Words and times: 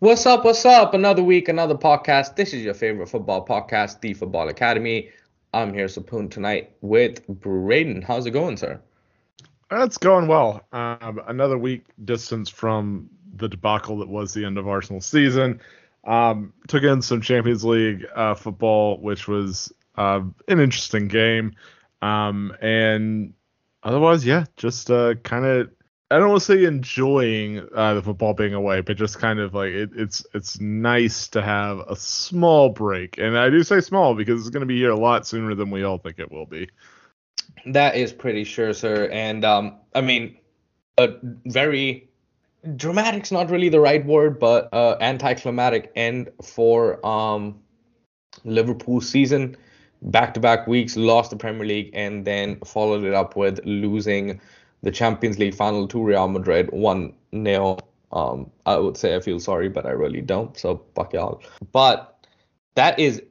What's 0.00 0.26
up? 0.26 0.44
What's 0.44 0.66
up? 0.66 0.92
Another 0.92 1.22
week, 1.22 1.48
another 1.48 1.76
podcast. 1.76 2.34
This 2.34 2.52
is 2.52 2.64
your 2.64 2.74
favorite 2.74 3.08
football 3.08 3.46
podcast, 3.46 4.00
The 4.00 4.12
Football 4.12 4.48
Academy. 4.48 5.10
I'm 5.52 5.72
here, 5.72 5.86
Sapoon, 5.86 6.28
tonight 6.28 6.74
with 6.80 7.24
Braden. 7.28 8.02
How's 8.02 8.26
it 8.26 8.32
going, 8.32 8.56
sir? 8.56 8.80
It's 9.70 9.96
going 9.96 10.26
well. 10.26 10.66
Um, 10.72 11.20
another 11.28 11.56
week 11.56 11.84
distance 12.04 12.50
from 12.50 13.08
the 13.36 13.48
debacle 13.48 13.98
that 13.98 14.08
was 14.08 14.34
the 14.34 14.44
end 14.44 14.58
of 14.58 14.66
Arsenal 14.66 15.00
season. 15.00 15.60
Um, 16.02 16.52
took 16.66 16.82
in 16.82 17.00
some 17.00 17.20
Champions 17.20 17.64
League 17.64 18.04
uh, 18.16 18.34
football, 18.34 18.98
which 19.00 19.28
was 19.28 19.72
uh, 19.96 20.22
an 20.48 20.60
interesting 20.60 21.06
game. 21.06 21.54
Um, 22.02 22.52
and 22.60 23.32
otherwise, 23.84 24.26
yeah, 24.26 24.46
just 24.56 24.90
uh, 24.90 25.14
kind 25.22 25.44
of 25.44 25.70
I 26.14 26.18
don't 26.18 26.28
want 26.28 26.42
to 26.42 26.46
say 26.46 26.64
enjoying 26.64 27.66
uh, 27.74 27.94
the 27.94 28.02
football 28.02 28.34
being 28.34 28.54
away, 28.54 28.82
but 28.82 28.96
just 28.96 29.18
kind 29.18 29.40
of 29.40 29.52
like 29.52 29.70
it, 29.70 29.90
it's 29.96 30.24
it's 30.32 30.60
nice 30.60 31.26
to 31.28 31.42
have 31.42 31.80
a 31.80 31.96
small 31.96 32.68
break, 32.68 33.18
and 33.18 33.36
I 33.36 33.50
do 33.50 33.64
say 33.64 33.80
small 33.80 34.14
because 34.14 34.40
it's 34.40 34.50
going 34.50 34.60
to 34.60 34.66
be 34.66 34.78
here 34.78 34.90
a 34.90 34.96
lot 34.96 35.26
sooner 35.26 35.56
than 35.56 35.70
we 35.70 35.82
all 35.82 35.98
think 35.98 36.20
it 36.20 36.30
will 36.30 36.46
be. 36.46 36.70
That 37.66 37.96
is 37.96 38.12
pretty 38.12 38.44
sure, 38.44 38.72
sir. 38.74 39.08
And 39.10 39.44
um, 39.44 39.80
I 39.92 40.02
mean, 40.02 40.36
a 40.98 41.14
very 41.46 42.08
dramatic's 42.76 43.32
not 43.32 43.50
really 43.50 43.68
the 43.68 43.80
right 43.80 44.06
word, 44.06 44.38
but 44.38 44.72
uh, 44.72 44.96
anticlimactic 45.00 45.90
end 45.96 46.30
for 46.44 47.04
um 47.04 47.58
Liverpool 48.44 49.00
season. 49.00 49.56
Back-to-back 50.00 50.68
weeks, 50.68 50.96
lost 50.96 51.30
the 51.30 51.36
Premier 51.36 51.66
League, 51.66 51.90
and 51.92 52.24
then 52.24 52.60
followed 52.60 53.02
it 53.02 53.14
up 53.14 53.34
with 53.34 53.58
losing 53.64 54.40
the 54.84 54.90
Champions 54.90 55.38
League 55.38 55.54
final 55.54 55.88
to 55.88 56.02
Real 56.02 56.28
Madrid, 56.28 56.68
1 56.70 57.12
0. 57.42 57.78
Um, 58.12 58.50
I 58.66 58.76
would 58.76 58.96
say 58.96 59.16
I 59.16 59.20
feel 59.20 59.40
sorry, 59.40 59.68
but 59.68 59.86
I 59.86 59.90
really 59.90 60.20
don't. 60.20 60.56
So 60.56 60.84
fuck 60.94 61.14
y'all. 61.14 61.42
But 61.72 62.26
that 62.74 62.98
is 62.98 63.22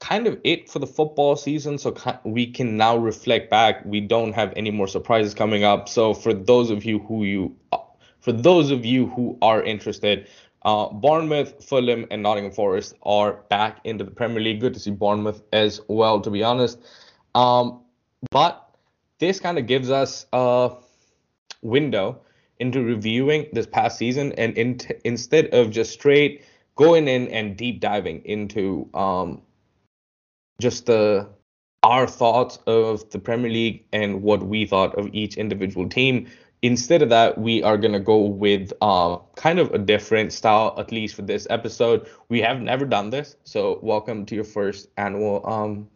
kind 0.00 0.26
of 0.26 0.40
it 0.42 0.68
for 0.68 0.78
the 0.78 0.86
football 0.86 1.36
season. 1.36 1.78
So 1.78 1.94
we 2.24 2.50
can 2.50 2.76
now 2.76 2.96
reflect 2.96 3.50
back. 3.50 3.84
We 3.84 4.00
don't 4.00 4.32
have 4.32 4.52
any 4.56 4.70
more 4.70 4.88
surprises 4.88 5.34
coming 5.34 5.64
up. 5.64 5.88
So 5.88 6.14
for 6.14 6.32
those 6.32 6.70
of 6.70 6.84
you 6.84 6.98
who 7.00 7.24
you, 7.24 7.56
for 8.20 8.32
those 8.32 8.70
of 8.70 8.84
you 8.84 9.06
who 9.08 9.38
are 9.42 9.62
interested, 9.62 10.28
uh, 10.62 10.88
Bournemouth, 10.88 11.62
Fulham, 11.64 12.06
and 12.10 12.22
Nottingham 12.22 12.52
Forest 12.52 12.94
are 13.02 13.34
back 13.50 13.80
into 13.84 14.02
the 14.02 14.10
Premier 14.10 14.40
League. 14.40 14.60
Good 14.60 14.74
to 14.74 14.80
see 14.80 14.90
Bournemouth 14.90 15.42
as 15.52 15.80
well, 15.88 16.20
to 16.22 16.30
be 16.30 16.42
honest. 16.42 16.80
Um, 17.34 17.82
but 18.30 18.66
this 19.18 19.40
kind 19.40 19.58
of 19.58 19.66
gives 19.66 19.90
us 19.90 20.26
uh 20.32 20.70
window 21.66 22.20
into 22.58 22.82
reviewing 22.82 23.46
this 23.52 23.66
past 23.66 23.98
season 23.98 24.32
and 24.32 24.56
in 24.56 24.78
t- 24.78 24.94
instead 25.04 25.52
of 25.52 25.70
just 25.70 25.92
straight 25.92 26.44
going 26.76 27.08
in 27.08 27.28
and 27.28 27.56
deep 27.56 27.80
diving 27.80 28.22
into 28.24 28.88
um, 28.94 29.42
just 30.60 30.86
the 30.86 31.28
our 31.82 32.06
thoughts 32.06 32.58
of 32.66 33.08
the 33.10 33.18
Premier 33.18 33.50
League 33.50 33.84
and 33.92 34.22
what 34.22 34.42
we 34.42 34.66
thought 34.66 34.94
of 34.98 35.08
each 35.14 35.36
individual 35.36 35.88
team. 35.88 36.26
Instead 36.62 37.02
of 37.02 37.10
that, 37.10 37.38
we 37.38 37.62
are 37.62 37.76
gonna 37.76 38.00
go 38.00 38.18
with 38.18 38.72
uh, 38.80 39.16
kind 39.36 39.58
of 39.58 39.72
a 39.72 39.78
different 39.78 40.32
style, 40.32 40.74
at 40.78 40.90
least 40.90 41.14
for 41.14 41.22
this 41.22 41.46
episode. 41.50 42.08
We 42.28 42.40
have 42.40 42.60
never 42.60 42.86
done 42.86 43.10
this, 43.10 43.36
so 43.44 43.78
welcome 43.82 44.26
to 44.26 44.34
your 44.34 44.44
first 44.44 44.88
annual 44.96 45.46
um, 45.46 45.88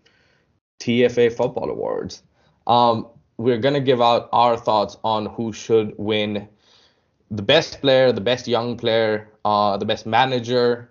TFA 0.81 1.35
Football 1.35 1.71
Awards. 1.71 2.23
Um, 2.67 3.09
we're 3.41 3.57
going 3.57 3.73
to 3.73 3.81
give 3.81 4.03
out 4.03 4.29
our 4.35 4.55
thoughts 4.55 4.99
on 5.03 5.25
who 5.25 5.51
should 5.51 5.95
win 5.97 6.47
the 7.31 7.43
best 7.43 7.81
player, 7.81 8.13
the 8.13 8.21
best 8.21 8.47
young 8.47 8.77
player, 8.77 9.31
uh, 9.47 9.79
the 9.79 9.87
best 9.87 10.05
manager, 10.05 10.91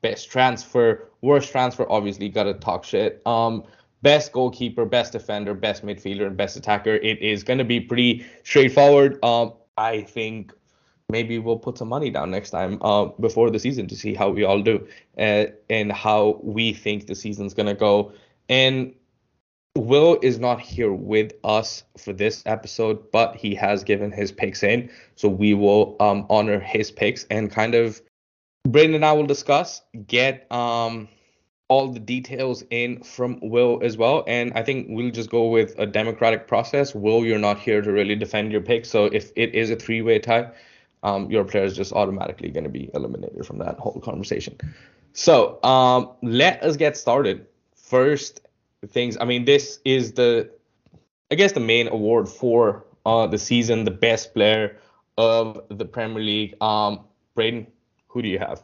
best 0.00 0.30
transfer, 0.30 1.10
worst 1.20 1.52
transfer. 1.52 1.84
Obviously, 1.90 2.30
got 2.30 2.44
to 2.44 2.54
talk 2.54 2.84
shit. 2.84 3.20
Um, 3.26 3.64
best 4.00 4.32
goalkeeper, 4.32 4.86
best 4.86 5.12
defender, 5.12 5.52
best 5.52 5.84
midfielder, 5.84 6.26
and 6.26 6.34
best 6.34 6.56
attacker. 6.56 6.94
It 6.94 7.20
is 7.20 7.44
going 7.44 7.58
to 7.58 7.64
be 7.64 7.78
pretty 7.78 8.24
straightforward. 8.42 9.22
Um, 9.22 9.52
I 9.76 10.00
think 10.00 10.54
maybe 11.10 11.38
we'll 11.38 11.58
put 11.58 11.76
some 11.76 11.88
money 11.88 12.08
down 12.08 12.30
next 12.30 12.50
time 12.50 12.78
uh, 12.80 13.06
before 13.20 13.50
the 13.50 13.58
season 13.58 13.86
to 13.88 13.96
see 13.96 14.14
how 14.14 14.30
we 14.30 14.44
all 14.44 14.62
do 14.62 14.88
uh, 15.18 15.44
and 15.68 15.92
how 15.92 16.40
we 16.42 16.72
think 16.72 17.06
the 17.06 17.14
season's 17.14 17.52
going 17.52 17.66
to 17.66 17.74
go. 17.74 18.12
And 18.48 18.94
Will 19.74 20.18
is 20.20 20.38
not 20.38 20.60
here 20.60 20.92
with 20.92 21.32
us 21.44 21.84
for 21.96 22.12
this 22.12 22.42
episode, 22.44 23.10
but 23.10 23.36
he 23.36 23.54
has 23.54 23.84
given 23.84 24.12
his 24.12 24.30
picks 24.30 24.62
in. 24.62 24.90
So 25.16 25.28
we 25.28 25.54
will 25.54 25.96
um, 25.98 26.26
honor 26.28 26.60
his 26.60 26.90
picks 26.90 27.24
and 27.30 27.50
kind 27.50 27.74
of 27.74 28.00
Braden 28.68 28.94
and 28.94 29.04
I 29.04 29.12
will 29.12 29.26
discuss, 29.26 29.82
get 30.06 30.50
um, 30.52 31.08
all 31.68 31.88
the 31.88 31.98
details 31.98 32.62
in 32.70 33.02
from 33.02 33.40
Will 33.42 33.80
as 33.82 33.96
well. 33.96 34.24
And 34.26 34.52
I 34.54 34.62
think 34.62 34.86
we'll 34.90 35.10
just 35.10 35.30
go 35.30 35.48
with 35.48 35.74
a 35.78 35.86
democratic 35.86 36.46
process. 36.46 36.94
Will, 36.94 37.24
you're 37.24 37.38
not 37.38 37.58
here 37.58 37.82
to 37.82 37.90
really 37.90 38.14
defend 38.14 38.52
your 38.52 38.60
pick. 38.60 38.84
So 38.84 39.06
if 39.06 39.32
it 39.36 39.54
is 39.54 39.70
a 39.70 39.76
three 39.76 40.02
way 40.02 40.18
tie, 40.18 40.50
um, 41.02 41.30
your 41.30 41.44
player 41.44 41.64
is 41.64 41.74
just 41.74 41.92
automatically 41.92 42.50
going 42.50 42.64
to 42.64 42.70
be 42.70 42.90
eliminated 42.94 43.44
from 43.44 43.58
that 43.58 43.78
whole 43.78 44.00
conversation. 44.00 44.56
So 45.12 45.62
um, 45.64 46.10
let 46.22 46.62
us 46.62 46.76
get 46.76 46.96
started. 46.96 47.46
First 47.74 48.42
things. 48.88 49.16
I 49.20 49.24
mean, 49.24 49.44
this 49.44 49.80
is 49.84 50.12
the, 50.12 50.50
I 51.30 51.34
guess, 51.34 51.52
the 51.52 51.60
main 51.60 51.88
award 51.88 52.28
for 52.28 52.84
uh, 53.06 53.26
the 53.26 53.38
season, 53.38 53.84
the 53.84 53.90
best 53.90 54.34
player 54.34 54.78
of 55.18 55.62
the 55.68 55.84
Premier 55.84 56.22
League. 56.22 56.54
Um, 56.62 57.00
Braden, 57.34 57.66
who 58.08 58.22
do 58.22 58.28
you 58.28 58.38
have 58.38 58.62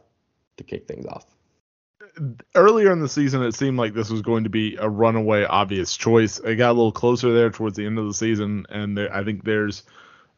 to 0.57 0.65
kick 0.65 0.87
things 0.87 1.07
off? 1.07 1.27
Earlier 2.55 2.91
in 2.93 3.01
the 3.01 3.09
season, 3.09 3.43
it 3.43 3.55
seemed 3.55 3.79
like 3.79 3.95
this 3.95 4.11
was 4.11 4.23
going 4.23 4.45
to 4.45 4.51
be 4.51 4.77
a 4.77 4.89
runaway 4.89 5.45
obvious 5.45 5.97
choice. 5.97 6.41
It 6.41 6.57
got 6.57 6.71
a 6.71 6.73
little 6.73 6.93
closer 6.93 7.33
there 7.33 7.51
towards 7.51 7.77
the 7.77 7.87
end 7.87 7.99
of 7.99 8.07
the 8.07 8.15
season, 8.15 8.67
and 8.71 8.99
there, 8.99 9.15
I 9.15 9.23
think 9.23 9.45
there's 9.45 9.85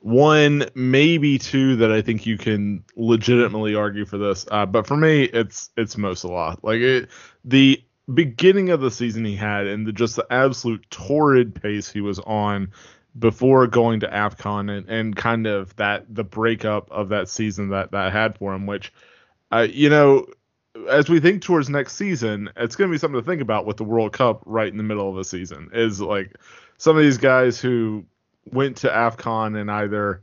one, 0.00 0.64
maybe 0.74 1.38
two 1.38 1.76
that 1.76 1.90
I 1.90 2.02
think 2.02 2.26
you 2.26 2.36
can 2.36 2.84
legitimately 2.96 3.74
argue 3.74 4.04
for 4.04 4.18
this. 4.18 4.46
Uh, 4.50 4.66
but 4.66 4.86
for 4.86 4.96
me, 4.96 5.24
it's 5.24 5.70
it's 5.76 5.96
Mo 5.96 6.14
Salah. 6.14 6.58
Like 6.62 6.80
it, 6.80 7.08
the 7.44 7.82
beginning 8.14 8.70
of 8.70 8.80
the 8.80 8.90
season 8.90 9.24
he 9.24 9.36
had 9.36 9.66
and 9.66 9.86
the, 9.86 9.92
just 9.92 10.16
the 10.16 10.26
absolute 10.30 10.84
torrid 10.90 11.54
pace 11.54 11.90
he 11.90 12.00
was 12.00 12.18
on 12.20 12.72
before 13.18 13.66
going 13.66 14.00
to 14.00 14.08
AFCON 14.08 14.70
and, 14.70 14.88
and 14.88 15.16
kind 15.16 15.46
of 15.46 15.74
that 15.76 16.04
the 16.14 16.24
breakup 16.24 16.90
of 16.90 17.08
that 17.08 17.28
season 17.28 17.70
that 17.70 17.90
that 17.92 18.12
had 18.12 18.36
for 18.38 18.54
him, 18.54 18.66
which 18.66 18.92
uh, 19.52 19.66
you 19.70 19.88
know, 19.88 20.26
as 20.88 21.08
we 21.08 21.18
think 21.18 21.42
towards 21.42 21.68
next 21.68 21.96
season, 21.96 22.50
it's 22.56 22.76
going 22.76 22.88
to 22.88 22.94
be 22.94 22.98
something 22.98 23.20
to 23.20 23.26
think 23.26 23.42
about 23.42 23.66
with 23.66 23.76
the 23.76 23.84
World 23.84 24.12
Cup 24.12 24.42
right 24.46 24.70
in 24.70 24.76
the 24.76 24.84
middle 24.84 25.08
of 25.08 25.16
the 25.16 25.24
season. 25.24 25.70
Is 25.72 26.00
like 26.00 26.36
some 26.78 26.96
of 26.96 27.02
these 27.02 27.18
guys 27.18 27.60
who 27.60 28.04
went 28.52 28.76
to 28.78 28.88
AFCON 28.88 29.60
and 29.60 29.70
either 29.70 30.22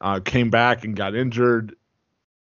uh, 0.00 0.20
came 0.20 0.50
back 0.50 0.84
and 0.84 0.94
got 0.96 1.14
injured 1.14 1.74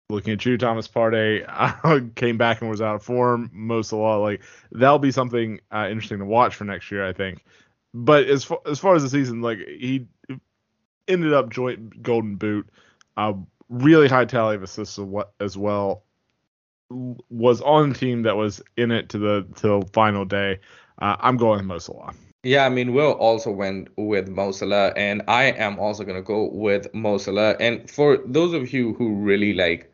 looking 0.10 0.34
at 0.34 0.46
you, 0.46 0.58
Thomas 0.58 0.88
Partey, 0.88 1.46
uh, 1.48 2.00
came 2.16 2.38
back 2.38 2.62
and 2.62 2.70
was 2.70 2.82
out 2.82 2.96
of 2.96 3.04
form. 3.04 3.50
Most 3.54 3.92
of 3.92 4.00
all, 4.00 4.22
like 4.22 4.42
that'll 4.72 5.00
be 5.00 5.12
something 5.12 5.60
uh, 5.72 5.88
interesting 5.90 6.20
to 6.20 6.26
watch 6.26 6.56
for 6.56 6.64
next 6.64 6.92
year, 6.92 7.06
I 7.06 7.14
think. 7.14 7.44
But 7.94 8.26
as 8.26 8.44
far 8.44 8.60
as 8.66 8.80
far 8.80 8.96
as 8.96 9.04
the 9.04 9.10
season, 9.10 9.42
like 9.42 9.60
he 9.60 10.08
ended 11.08 11.34
up 11.34 11.50
joint 11.50 12.04
golden 12.04 12.36
boot, 12.36 12.70
really 13.70 14.08
high 14.08 14.26
tally 14.26 14.56
of 14.56 14.64
assists 14.64 15.00
as 15.40 15.58
well. 15.58 16.04
Was 17.30 17.62
on 17.62 17.94
team 17.94 18.24
that 18.24 18.36
was 18.36 18.62
in 18.78 18.92
it 18.92 19.10
to 19.10 19.18
the 19.18 19.48
the 19.62 19.88
final 19.94 20.26
day. 20.26 20.60
Uh, 21.00 21.16
I'm 21.20 21.38
going 21.38 21.68
with. 21.68 22.14
Yeah, 22.44 22.64
I 22.64 22.70
mean, 22.70 22.94
Will 22.94 23.14
also 23.14 23.50
went 23.50 23.88
with 23.98 24.28
Mo 24.28 24.52
Salah, 24.52 24.94
and 24.96 25.24
I 25.28 25.46
am 25.46 25.80
also 25.80 26.04
gonna 26.04 26.22
go 26.22 26.50
with 26.52 26.94
Mo 26.94 27.18
Salah. 27.18 27.56
And 27.60 27.90
for 27.90 28.18
those 28.18 28.54
of 28.54 28.72
you 28.72 28.94
who 28.94 29.16
really 29.16 29.54
like 29.54 29.92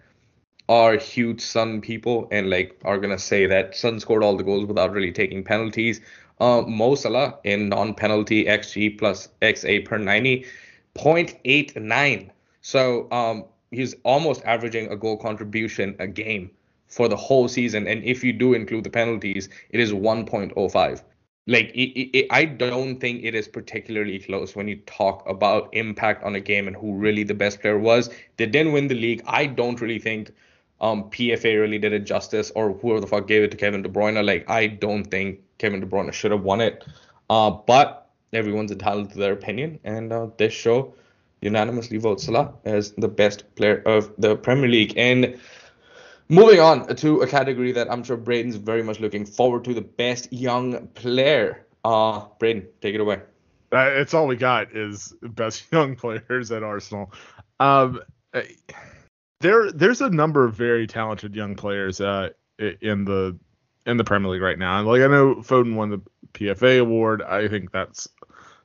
are 0.72 0.96
huge 0.96 1.42
Son 1.42 1.82
people 1.82 2.30
and 2.32 2.50
like 2.50 2.80
are 2.86 2.98
gonna 2.98 3.20
say 3.20 3.46
that 3.46 3.76
Son 3.76 4.00
scored 4.00 4.24
all 4.24 4.38
the 4.38 4.44
goals 4.44 4.66
without 4.66 4.94
really 4.94 5.12
taking 5.12 5.44
penalties. 5.44 6.00
Uh, 6.40 6.62
Mo 6.62 6.96
Salah 6.96 7.38
in 7.44 7.68
non-penalty 7.68 8.46
xG 8.46 8.98
plus 8.98 9.28
xA 9.42 9.84
per 9.84 9.98
90, 9.98 10.46
0.89. 10.96 12.30
So 12.62 13.12
um, 13.12 13.44
he's 13.72 13.96
almost 14.04 14.46
averaging 14.46 14.90
a 14.90 14.96
goal 14.96 15.18
contribution 15.18 15.94
a 16.00 16.08
game 16.08 16.50
for 16.88 17.10
the 17.10 17.18
whole 17.18 17.50
season. 17.50 17.86
And 17.86 18.02
if 18.06 18.24
you 18.24 18.32
do 18.32 18.54
include 18.54 18.86
the 18.86 18.90
penalties, 18.90 19.50
it 19.72 19.82
is 19.82 19.92
1.05. 19.92 21.04
Like 21.48 21.70
it, 21.76 22.18
it, 22.18 22.28
I 22.32 22.46
don't 22.46 22.98
think 22.98 23.26
it 23.26 23.36
is 23.36 23.50
particularly 23.50 24.20
close 24.20 24.56
when 24.56 24.70
you 24.70 24.78
talk 24.86 25.28
about 25.28 25.68
impact 25.74 26.24
on 26.24 26.36
a 26.36 26.40
game 26.40 26.68
and 26.68 26.78
who 26.78 26.96
really 26.96 27.24
the 27.24 27.34
best 27.34 27.60
player 27.60 27.78
was. 27.78 28.10
They 28.38 28.46
didn't 28.46 28.72
win 28.72 28.88
the 28.88 28.96
league. 28.96 29.22
I 29.26 29.48
don't 29.48 29.82
really 29.82 30.00
think 30.00 30.32
um, 30.82 31.06
PFA 31.06 31.60
really 31.60 31.80
did 31.80 31.94
it 31.94 32.02
justice, 32.06 32.52
or 32.56 32.74
whoever 32.74 33.00
the 33.00 33.08
fuck 33.08 33.28
gave 33.28 33.44
it 33.44 33.52
to 33.52 33.58
Kevin 33.58 33.82
De 33.82 33.90
Bruyne. 33.90 34.24
Like, 34.26 34.50
I 34.50 34.68
don't 34.68 35.06
think 35.06 35.40
Kevin 35.58 35.80
De 35.80 35.86
Bruyne 35.86 36.12
should 36.12 36.32
have 36.32 36.44
won 36.44 36.60
it. 36.60 36.84
Uh, 37.30 37.52
but 37.52 38.10
everyone's 38.34 38.72
entitled 38.72 39.12
to 39.12 39.18
their 39.18 39.34
opinion, 39.34 39.80
and 39.84 40.12
uh, 40.12 40.28
this 40.38 40.54
show 40.54 40.94
unanimously 41.42 41.98
votes 41.98 42.26
Salah 42.26 42.54
as 42.66 42.92
the 42.92 43.08
best 43.08 43.56
player 43.56 43.82
of 43.86 44.12
the 44.18 44.36
Premier 44.36 44.70
League. 44.70 44.94
And 44.98 45.40
Moving 46.32 46.62
on 46.62 46.88
to 46.96 47.20
a 47.24 47.28
category 47.28 47.74
that 47.74 47.92
I'm 47.92 48.06
sure 48.06 48.16
Braden's 48.16 48.56
very 48.56 48.84
much 48.84 49.02
looking 49.02 49.26
forward 49.26 49.66
to, 49.66 49.74
the 49.74 49.82
best 49.82 50.32
young 50.32 50.88
player. 50.94 51.66
Uh, 51.84 52.24
Braden, 52.40 52.70
take 52.80 52.96
it 52.96 53.02
away. 53.02 53.20
Uh, 53.70 53.90
it's 53.96 54.14
all 54.14 54.28
we 54.28 54.38
got 54.38 54.74
is 54.74 55.14
best 55.22 55.66
young 55.74 55.98
players 55.98 56.50
at 56.54 56.64
Arsenal. 56.64 57.12
Um, 57.60 58.00
eh, 58.34 58.44
there, 59.42 59.72
there's 59.72 60.02
a 60.02 60.10
number 60.10 60.46
of 60.46 60.56
very 60.56 60.88
talented 60.88 61.36
young 61.36 61.56
players 61.56 62.00
uh, 62.00 62.30
in 62.60 63.06
the 63.06 63.38
in 63.86 63.98
the 63.98 64.04
Premier 64.04 64.32
League 64.32 64.42
right 64.42 64.60
now. 64.60 64.80
And 64.80 64.88
Like 64.88 65.02
I 65.02 65.08
know 65.08 65.36
Foden 65.36 65.76
won 65.76 65.90
the 65.90 66.02
PFA 66.34 66.80
award. 66.80 67.22
I 67.22 67.48
think 67.48 67.72
that's 67.72 68.08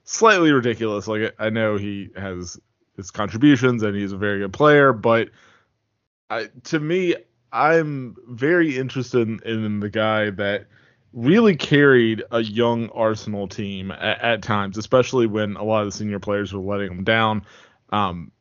slightly 0.04 0.52
ridiculous. 0.52 1.08
Like 1.08 1.34
I 1.38 1.50
know 1.50 1.76
he 1.76 2.10
has 2.16 2.58
his 2.96 3.10
contributions 3.10 3.82
and 3.82 3.96
he's 3.96 4.12
a 4.12 4.16
very 4.16 4.40
good 4.40 4.52
player, 4.52 4.92
but 4.92 5.30
I, 6.30 6.48
to 6.64 6.80
me, 6.80 7.14
I'm 7.52 8.16
very 8.28 8.76
interested 8.76 9.28
in, 9.28 9.40
in, 9.44 9.80
the 9.80 9.88
guy 9.88 10.30
that 10.30 10.66
really 11.12 11.56
carried 11.56 12.22
a 12.30 12.40
young 12.40 12.90
Arsenal 12.90 13.46
team 13.48 13.90
at, 13.90 14.20
at, 14.20 14.42
times, 14.42 14.76
especially 14.76 15.26
when 15.26 15.56
a 15.56 15.62
lot 15.62 15.80
of 15.80 15.86
the 15.86 15.92
senior 15.92 16.18
players 16.18 16.52
were 16.52 16.60
letting 16.60 16.88
them 16.88 17.04
down. 17.04 17.46
Um, 17.90 18.32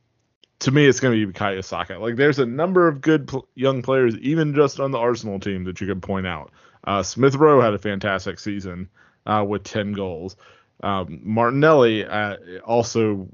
to 0.59 0.71
me, 0.71 0.85
it's 0.85 0.99
going 0.99 1.19
to 1.19 1.25
be 1.25 1.31
Bukayo 1.31 1.63
Saka. 1.63 1.97
Like, 1.97 2.15
there's 2.15 2.39
a 2.39 2.45
number 2.45 2.87
of 2.87 3.01
good 3.01 3.27
pl- 3.27 3.47
young 3.55 3.81
players, 3.81 4.15
even 4.17 4.55
just 4.55 4.79
on 4.79 4.91
the 4.91 4.97
Arsenal 4.97 5.39
team, 5.39 5.63
that 5.65 5.81
you 5.81 5.87
could 5.87 6.01
point 6.01 6.27
out. 6.27 6.51
Uh, 6.85 7.03
Smith 7.03 7.35
Rowe 7.35 7.61
had 7.61 7.73
a 7.73 7.79
fantastic 7.79 8.39
season 8.39 8.89
uh, 9.25 9.43
with 9.47 9.63
10 9.63 9.93
goals. 9.93 10.35
Um, 10.81 11.19
Martinelli 11.23 12.05
uh, 12.05 12.37
also 12.65 13.27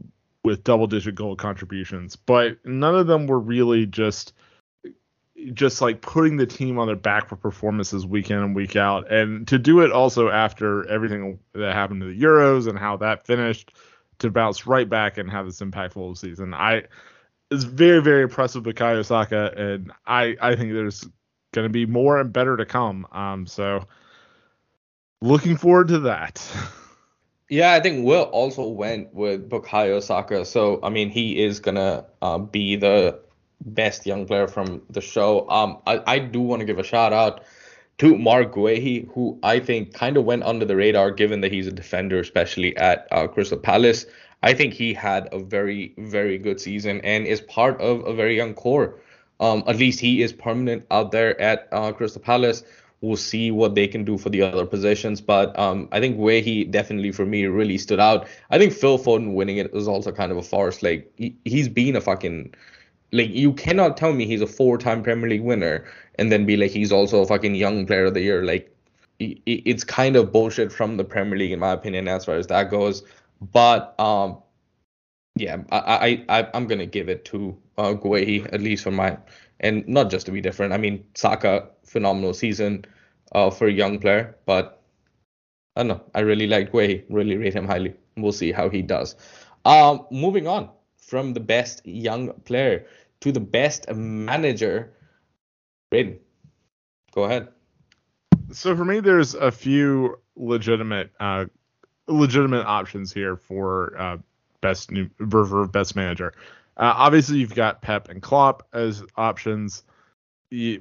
with 0.43 0.63
double 0.63 0.87
digit 0.87 1.15
goal 1.15 1.35
contributions, 1.35 2.15
but 2.15 2.57
none 2.65 2.95
of 2.95 3.07
them 3.07 3.27
were 3.27 3.39
really 3.39 3.85
just 3.85 4.33
just 5.53 5.81
like 5.81 6.01
putting 6.01 6.37
the 6.37 6.45
team 6.45 6.77
on 6.77 6.85
their 6.85 6.95
back 6.95 7.27
for 7.27 7.35
performances 7.35 8.05
week 8.05 8.29
in 8.29 8.37
and 8.37 8.55
week 8.55 8.75
out. 8.75 9.11
And 9.11 9.47
to 9.47 9.57
do 9.57 9.79
it 9.81 9.91
also 9.91 10.29
after 10.29 10.87
everything 10.87 11.39
that 11.53 11.73
happened 11.73 12.01
to 12.01 12.13
the 12.13 12.21
Euros 12.21 12.67
and 12.67 12.77
how 12.77 12.97
that 12.97 13.25
finished 13.25 13.73
to 14.19 14.29
bounce 14.29 14.67
right 14.67 14.87
back 14.87 15.17
and 15.17 15.29
have 15.31 15.47
this 15.47 15.59
impactful 15.59 16.17
season. 16.17 16.53
I 16.53 16.83
it's 17.51 17.65
very, 17.65 18.01
very 18.01 18.23
impressive 18.23 18.65
with 18.65 18.75
Bukayo 18.75 19.05
Saka 19.05 19.53
and 19.55 19.91
I, 20.07 20.35
I 20.41 20.55
think 20.55 20.73
there's 20.73 21.07
gonna 21.53 21.69
be 21.69 21.85
more 21.85 22.19
and 22.19 22.31
better 22.31 22.57
to 22.57 22.65
come. 22.65 23.05
Um 23.11 23.45
so 23.45 23.85
looking 25.21 25.57
forward 25.57 25.89
to 25.89 25.99
that. 25.99 26.41
Yeah, 27.51 27.73
I 27.73 27.81
think 27.81 28.05
Will 28.05 28.23
also 28.23 28.65
went 28.65 29.13
with 29.13 29.49
Bukayo 29.49 30.01
Saka. 30.01 30.45
So, 30.45 30.79
I 30.83 30.89
mean, 30.89 31.09
he 31.09 31.43
is 31.43 31.59
going 31.59 31.75
to 31.75 32.05
uh, 32.21 32.37
be 32.37 32.77
the 32.77 33.19
best 33.65 34.05
young 34.05 34.25
player 34.25 34.47
from 34.47 34.81
the 34.89 35.01
show. 35.01 35.49
Um, 35.49 35.79
I, 35.85 36.01
I 36.07 36.19
do 36.19 36.39
want 36.39 36.61
to 36.61 36.65
give 36.65 36.79
a 36.79 36.83
shout 36.83 37.11
out 37.11 37.43
to 37.97 38.17
Mark 38.17 38.53
Guehi, 38.53 39.11
who 39.13 39.37
I 39.43 39.59
think 39.59 39.93
kind 39.93 40.15
of 40.15 40.23
went 40.23 40.43
under 40.43 40.63
the 40.63 40.77
radar 40.77 41.11
given 41.11 41.41
that 41.41 41.51
he's 41.51 41.67
a 41.67 41.73
defender, 41.73 42.21
especially 42.21 42.75
at 42.77 43.05
uh, 43.11 43.27
Crystal 43.27 43.57
Palace. 43.57 44.05
I 44.43 44.53
think 44.53 44.73
he 44.73 44.93
had 44.93 45.29
a 45.31 45.39
very, 45.39 45.93
very 45.97 46.37
good 46.37 46.59
season 46.59 47.01
and 47.01 47.25
is 47.25 47.41
part 47.41 47.79
of 47.79 48.05
a 48.05 48.13
very 48.13 48.35
young 48.35 48.53
core. 48.53 48.95
Um, 49.39 49.63
at 49.67 49.77
least 49.77 49.99
he 49.99 50.21
is 50.21 50.33
permanent 50.33 50.85
out 50.91 51.11
there 51.11 51.39
at 51.41 51.67
uh, 51.71 51.91
Crystal 51.91 52.21
Palace. 52.21 52.63
We'll 53.01 53.17
see 53.17 53.49
what 53.49 53.73
they 53.73 53.87
can 53.87 54.03
do 54.03 54.17
for 54.17 54.29
the 54.29 54.43
other 54.43 54.65
positions. 54.65 55.21
But 55.21 55.57
um, 55.57 55.89
I 55.91 55.99
think 55.99 56.17
where 56.17 56.41
he 56.41 56.63
definitely 56.63 57.11
for 57.11 57.25
me 57.25 57.45
really 57.45 57.77
stood 57.77 57.99
out. 57.99 58.27
I 58.51 58.59
think 58.59 58.73
Phil 58.73 58.99
Foden 58.99 59.33
winning 59.33 59.57
it 59.57 59.73
was 59.73 59.87
also 59.87 60.11
kind 60.11 60.31
of 60.31 60.37
a 60.37 60.43
farce. 60.43 60.83
Like 60.83 61.11
he, 61.17 61.35
he's 61.45 61.67
been 61.67 61.95
a 61.95 62.01
fucking 62.01 62.53
like 63.11 63.29
you 63.29 63.53
cannot 63.53 63.97
tell 63.97 64.13
me 64.13 64.25
he's 64.25 64.41
a 64.41 64.47
four-time 64.47 65.03
Premier 65.03 65.29
League 65.29 65.41
winner 65.41 65.85
and 66.15 66.31
then 66.31 66.45
be 66.45 66.55
like 66.55 66.71
he's 66.71 66.91
also 66.91 67.21
a 67.21 67.27
fucking 67.27 67.55
young 67.55 67.85
player 67.85 68.05
of 68.05 68.13
the 68.13 68.21
year. 68.21 68.43
Like 68.43 68.75
it's 69.19 69.83
kind 69.83 70.15
of 70.15 70.31
bullshit 70.31 70.71
from 70.71 70.97
the 70.97 71.03
Premier 71.03 71.37
League 71.37 71.51
in 71.51 71.59
my 71.59 71.71
opinion 71.71 72.07
as 72.07 72.25
far 72.25 72.35
as 72.35 72.47
that 72.47 72.69
goes. 72.69 73.03
But 73.41 73.99
um, 73.99 74.41
yeah, 75.35 75.63
I 75.71 76.23
I, 76.29 76.47
I'm 76.53 76.67
gonna 76.67 76.85
give 76.85 77.09
it 77.09 77.25
to 77.25 77.57
uh, 77.77 77.93
Guehi 77.93 78.51
at 78.53 78.61
least 78.61 78.83
for 78.83 78.91
my 78.91 79.17
and 79.59 79.87
not 79.87 80.09
just 80.09 80.25
to 80.27 80.31
be 80.31 80.41
different. 80.41 80.73
I 80.73 80.77
mean 80.77 81.03
Saka 81.15 81.69
phenomenal 81.83 82.33
season 82.33 82.85
uh, 83.31 83.49
for 83.49 83.67
a 83.67 83.71
young 83.71 83.99
player, 83.99 84.35
but 84.45 84.81
I 85.75 85.81
don't 85.81 85.87
know. 85.87 86.01
I 86.13 86.19
really 86.19 86.47
like 86.47 86.71
Guehi, 86.71 87.03
really 87.09 87.37
rate 87.37 87.53
him 87.55 87.65
highly. 87.65 87.95
We'll 88.17 88.33
see 88.33 88.51
how 88.51 88.69
he 88.69 88.81
does. 88.81 89.15
Um, 89.65 90.05
moving 90.11 90.47
on 90.47 90.69
from 90.97 91.33
the 91.33 91.39
best 91.39 91.85
young 91.85 92.33
player 92.41 92.85
to 93.21 93.31
the 93.31 93.39
best 93.39 93.89
manager. 93.93 94.93
Braden, 95.89 96.19
go 97.13 97.23
ahead. 97.23 97.49
So 98.51 98.75
for 98.75 98.83
me, 98.83 98.99
there's 98.99 99.33
a 99.33 99.51
few 99.51 100.19
legitimate 100.35 101.11
uh, 101.19 101.45
legitimate 102.11 102.65
options 102.65 103.13
here 103.13 103.35
for 103.35 103.95
uh, 103.97 104.17
best 104.61 104.91
new 104.91 105.09
for 105.17 105.67
best 105.67 105.95
manager. 105.95 106.33
Uh, 106.77 106.93
obviously, 106.95 107.37
you've 107.37 107.55
got 107.55 107.81
Pep 107.81 108.09
and 108.09 108.21
Klopp 108.21 108.67
as 108.73 109.03
options. 109.15 109.83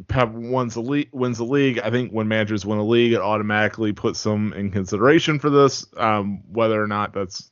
Pep 0.08 0.32
wins 0.32 0.74
the 0.74 0.80
league. 0.80 1.08
Wins 1.12 1.38
the 1.38 1.44
league. 1.44 1.78
I 1.78 1.90
think 1.90 2.10
when 2.12 2.28
managers 2.28 2.66
win 2.66 2.78
a 2.78 2.84
league, 2.84 3.12
it 3.12 3.20
automatically 3.20 3.92
puts 3.92 4.22
them 4.22 4.52
in 4.52 4.70
consideration 4.70 5.38
for 5.38 5.50
this. 5.50 5.86
Um, 5.96 6.42
whether 6.50 6.82
or 6.82 6.86
not 6.86 7.12
that's 7.12 7.50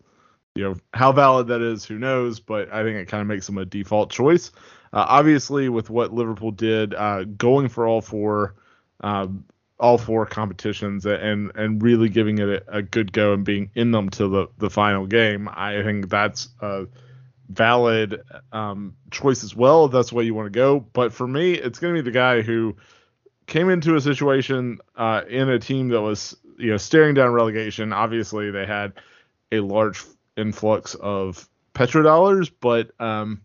you 0.54 0.64
know 0.64 0.76
how 0.92 1.12
valid 1.12 1.46
that 1.48 1.62
is, 1.62 1.84
who 1.84 1.98
knows? 1.98 2.40
But 2.40 2.72
I 2.72 2.82
think 2.82 2.96
it 2.96 3.08
kind 3.08 3.20
of 3.20 3.28
makes 3.28 3.46
them 3.46 3.58
a 3.58 3.64
default 3.64 4.10
choice. 4.10 4.50
Uh, 4.92 5.04
obviously, 5.06 5.68
with 5.68 5.90
what 5.90 6.12
Liverpool 6.12 6.50
did, 6.50 6.94
uh, 6.94 7.24
going 7.24 7.68
for 7.68 7.86
all 7.86 8.00
four, 8.00 8.54
um, 9.00 9.44
all 9.80 9.98
four 9.98 10.26
competitions, 10.26 11.06
and 11.06 11.52
and 11.54 11.82
really 11.82 12.08
giving 12.08 12.38
it 12.38 12.48
a, 12.48 12.78
a, 12.78 12.82
good 12.82 13.12
go 13.12 13.32
and 13.32 13.44
being 13.44 13.70
in 13.74 13.90
them 13.92 14.08
to 14.10 14.28
the 14.28 14.48
the 14.58 14.70
final 14.70 15.06
game, 15.06 15.48
I 15.52 15.82
think 15.82 16.08
that's. 16.08 16.48
a 16.60 16.86
valid 17.48 18.22
um, 18.52 18.94
choice 19.10 19.42
as 19.42 19.56
well 19.56 19.86
if 19.86 19.92
that's 19.92 20.10
the 20.10 20.14
way 20.14 20.24
you 20.24 20.34
want 20.34 20.46
to 20.46 20.50
go. 20.50 20.80
But 20.80 21.12
for 21.12 21.26
me, 21.26 21.54
it's 21.54 21.78
going 21.78 21.94
to 21.94 22.02
be 22.02 22.04
the 22.04 22.14
guy 22.14 22.42
who 22.42 22.76
came 23.46 23.70
into 23.70 23.96
a 23.96 24.00
situation 24.00 24.78
uh, 24.96 25.22
in 25.28 25.48
a 25.48 25.58
team 25.58 25.88
that 25.88 26.00
was 26.00 26.36
you 26.58 26.70
know 26.70 26.76
staring 26.76 27.14
down 27.14 27.32
relegation. 27.32 27.92
Obviously, 27.92 28.50
they 28.50 28.66
had 28.66 28.92
a 29.50 29.60
large 29.60 30.04
influx 30.36 30.94
of 30.94 31.48
petrodollars, 31.74 32.50
but 32.60 32.90
um, 33.00 33.40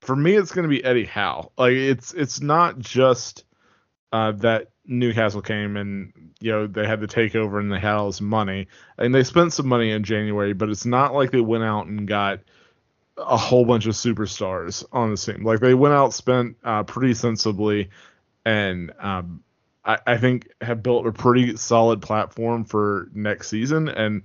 for 0.00 0.16
me, 0.16 0.34
it's 0.34 0.52
going 0.52 0.64
to 0.64 0.68
be 0.68 0.82
Eddie 0.82 1.04
Howe. 1.04 1.52
Like 1.56 1.74
it's 1.74 2.12
it's 2.14 2.40
not 2.40 2.78
just 2.78 3.44
uh, 4.12 4.32
that 4.32 4.68
Newcastle 4.86 5.42
came 5.42 5.76
and 5.76 6.12
you 6.40 6.52
know 6.52 6.66
they 6.66 6.86
had 6.86 7.00
the 7.00 7.08
takeover 7.08 7.58
and 7.58 7.72
they 7.72 7.80
had 7.80 7.94
all 7.94 8.06
this 8.06 8.20
money 8.20 8.68
and 8.98 9.14
they 9.14 9.24
spent 9.24 9.52
some 9.52 9.66
money 9.66 9.90
in 9.90 10.04
January, 10.04 10.52
but 10.52 10.68
it's 10.68 10.86
not 10.86 11.14
like 11.14 11.30
they 11.30 11.40
went 11.40 11.64
out 11.64 11.86
and 11.86 12.06
got 12.06 12.40
a 13.16 13.36
whole 13.36 13.64
bunch 13.64 13.86
of 13.86 13.94
superstars 13.94 14.84
on 14.92 15.10
the 15.10 15.16
team. 15.16 15.44
Like 15.44 15.60
they 15.60 15.74
went 15.74 15.94
out, 15.94 16.12
spent 16.12 16.56
uh, 16.64 16.82
pretty 16.82 17.14
sensibly, 17.14 17.90
and 18.44 18.92
um, 19.00 19.42
I, 19.84 19.98
I, 20.06 20.16
think 20.18 20.50
have 20.60 20.82
built 20.82 21.06
a 21.06 21.12
pretty 21.12 21.56
solid 21.56 22.02
platform 22.02 22.64
for 22.64 23.08
next 23.14 23.48
season. 23.48 23.88
And 23.88 24.22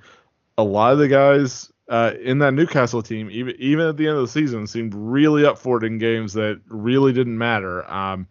a 0.57 0.63
lot 0.63 0.91
of 0.91 0.99
the 0.99 1.07
guys 1.07 1.71
uh, 1.87 2.13
in 2.21 2.39
that 2.39 2.53
Newcastle 2.53 3.01
team, 3.01 3.29
even 3.31 3.55
even 3.59 3.87
at 3.87 3.97
the 3.97 4.07
end 4.07 4.17
of 4.17 4.23
the 4.23 4.27
season, 4.27 4.67
seemed 4.67 4.93
really 4.93 5.45
up 5.45 5.57
for 5.57 5.77
it 5.77 5.85
in 5.85 5.97
games 5.97 6.33
that 6.33 6.59
really 6.67 7.13
didn't 7.13 7.37
matter. 7.37 7.89
Um, 7.89 8.27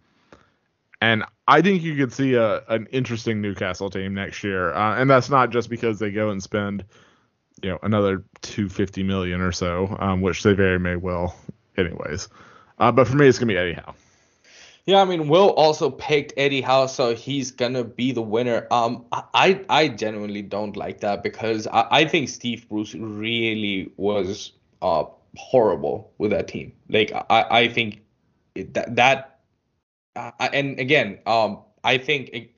and 1.00 1.24
I 1.50 1.62
think 1.62 1.82
you 1.82 1.96
could 1.96 2.12
see 2.12 2.34
a, 2.34 2.62
an 2.68 2.86
interesting 2.92 3.40
Newcastle 3.40 3.90
team 3.90 4.14
next 4.14 4.44
year. 4.44 4.72
Uh, 4.72 5.00
and 5.00 5.10
that's 5.10 5.28
not 5.28 5.50
just 5.50 5.68
because 5.68 5.98
they 5.98 6.12
go 6.12 6.30
and 6.30 6.40
spend 6.40 6.84
you 7.60 7.70
know 7.70 7.78
another 7.82 8.24
250 8.42 9.02
million 9.02 9.40
or 9.40 9.50
so, 9.50 9.96
um, 9.98 10.20
which 10.20 10.44
they 10.44 10.52
very 10.52 10.78
may 10.78 10.94
well, 10.94 11.34
anyways. 11.76 12.28
Uh, 12.78 12.92
but 12.92 13.08
for 13.08 13.16
me, 13.16 13.26
it's 13.26 13.38
gonna 13.38 13.52
be 13.52 13.58
Eddie 13.58 13.74
Howe. 13.74 13.94
Yeah, 14.86 15.02
I 15.02 15.04
mean, 15.04 15.28
Will 15.28 15.50
also 15.50 15.90
picked 15.90 16.34
Eddie 16.36 16.62
Howe, 16.62 16.86
so 16.86 17.16
he's 17.16 17.50
gonna 17.50 17.82
be 17.82 18.12
the 18.12 18.22
winner. 18.22 18.68
Um, 18.70 19.04
I 19.12 19.60
I 19.68 19.88
genuinely 19.88 20.42
don't 20.42 20.76
like 20.76 21.00
that 21.00 21.24
because 21.24 21.66
I, 21.66 21.86
I 21.90 22.04
think 22.04 22.28
Steve 22.28 22.68
Bruce 22.68 22.94
really 22.94 23.92
was 23.96 24.52
uh 24.82 25.04
horrible 25.36 26.12
with 26.18 26.30
that 26.30 26.46
team. 26.46 26.72
Like 26.88 27.12
I 27.12 27.46
I 27.50 27.68
think 27.68 28.02
that 28.54 28.94
that 28.96 29.29
uh, 30.16 30.30
and 30.52 30.78
again 30.78 31.18
um 31.26 31.58
I 31.84 31.98
think 31.98 32.30
it, 32.32 32.50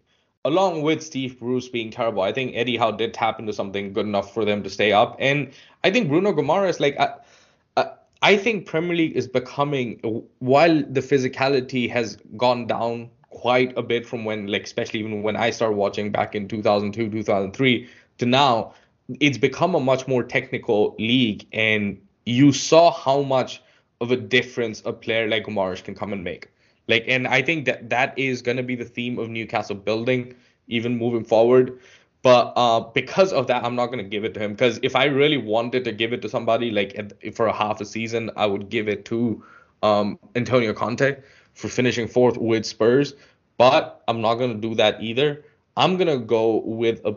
along 0.44 0.82
with 0.82 1.02
Steve 1.02 1.38
Bruce 1.38 1.68
being 1.68 1.90
terrible, 1.90 2.22
I 2.22 2.32
think 2.32 2.52
Eddie 2.54 2.76
Howe 2.76 2.90
did 2.90 3.14
tap 3.14 3.38
into 3.38 3.52
something 3.52 3.92
good 3.92 4.06
enough 4.06 4.34
for 4.34 4.44
them 4.44 4.62
to 4.64 4.70
stay 4.70 4.92
up. 4.92 5.16
And 5.18 5.52
I 5.84 5.90
think 5.90 6.08
Bruno 6.08 6.32
Guimaraes, 6.32 6.80
like, 6.80 6.98
I, 6.98 7.90
I 8.22 8.36
think 8.36 8.66
Premier 8.66 8.96
League 8.96 9.16
is 9.16 9.26
becoming, 9.26 9.98
while 10.38 10.82
the 10.82 11.00
physicality 11.00 11.90
has 11.90 12.16
gone 12.36 12.66
down 12.66 13.10
quite 13.30 13.76
a 13.76 13.82
bit 13.82 14.06
from 14.06 14.24
when, 14.24 14.46
like, 14.46 14.64
especially 14.64 15.00
even 15.00 15.22
when 15.22 15.36
I 15.36 15.50
started 15.50 15.76
watching 15.76 16.10
back 16.10 16.34
in 16.34 16.48
2002, 16.48 17.10
2003 17.10 17.88
to 18.18 18.26
now, 18.26 18.74
it's 19.20 19.38
become 19.38 19.74
a 19.74 19.80
much 19.80 20.06
more 20.06 20.22
technical 20.22 20.94
league. 20.98 21.46
And 21.52 22.00
you 22.26 22.52
saw 22.52 22.92
how 22.92 23.22
much 23.22 23.62
of 24.00 24.10
a 24.10 24.16
difference 24.16 24.82
a 24.84 24.92
player 24.92 25.28
like 25.28 25.46
Guimaraes 25.46 25.82
can 25.82 25.94
come 25.94 26.12
and 26.12 26.24
make. 26.24 26.48
Like, 26.88 27.04
and 27.06 27.28
I 27.28 27.42
think 27.42 27.64
that 27.66 27.90
that 27.90 28.18
is 28.18 28.42
going 28.42 28.56
to 28.56 28.62
be 28.62 28.74
the 28.74 28.84
theme 28.84 29.18
of 29.18 29.28
Newcastle 29.28 29.76
building 29.76 30.34
even 30.66 30.96
moving 30.96 31.24
forward. 31.24 31.78
But 32.22 32.52
uh, 32.54 32.80
because 32.80 33.32
of 33.32 33.48
that, 33.48 33.64
I'm 33.64 33.74
not 33.74 33.86
going 33.86 33.98
to 33.98 34.08
give 34.08 34.24
it 34.24 34.34
to 34.34 34.40
him. 34.40 34.52
Because 34.52 34.78
if 34.82 34.94
I 34.94 35.04
really 35.04 35.38
wanted 35.38 35.84
to 35.84 35.92
give 35.92 36.12
it 36.12 36.22
to 36.22 36.28
somebody, 36.28 36.70
like 36.70 37.34
for 37.34 37.46
a 37.46 37.52
half 37.52 37.80
a 37.80 37.84
season, 37.84 38.30
I 38.36 38.46
would 38.46 38.68
give 38.68 38.88
it 38.88 39.04
to 39.06 39.42
um, 39.82 40.18
Antonio 40.36 40.72
Conte 40.72 41.16
for 41.54 41.68
finishing 41.68 42.06
fourth 42.06 42.36
with 42.36 42.64
Spurs. 42.64 43.14
But 43.58 44.02
I'm 44.06 44.20
not 44.20 44.36
going 44.36 44.54
to 44.54 44.68
do 44.68 44.74
that 44.76 45.02
either. 45.02 45.44
I'm 45.76 45.96
going 45.96 46.08
to 46.08 46.24
go 46.24 46.62
with 46.64 47.04
a 47.04 47.16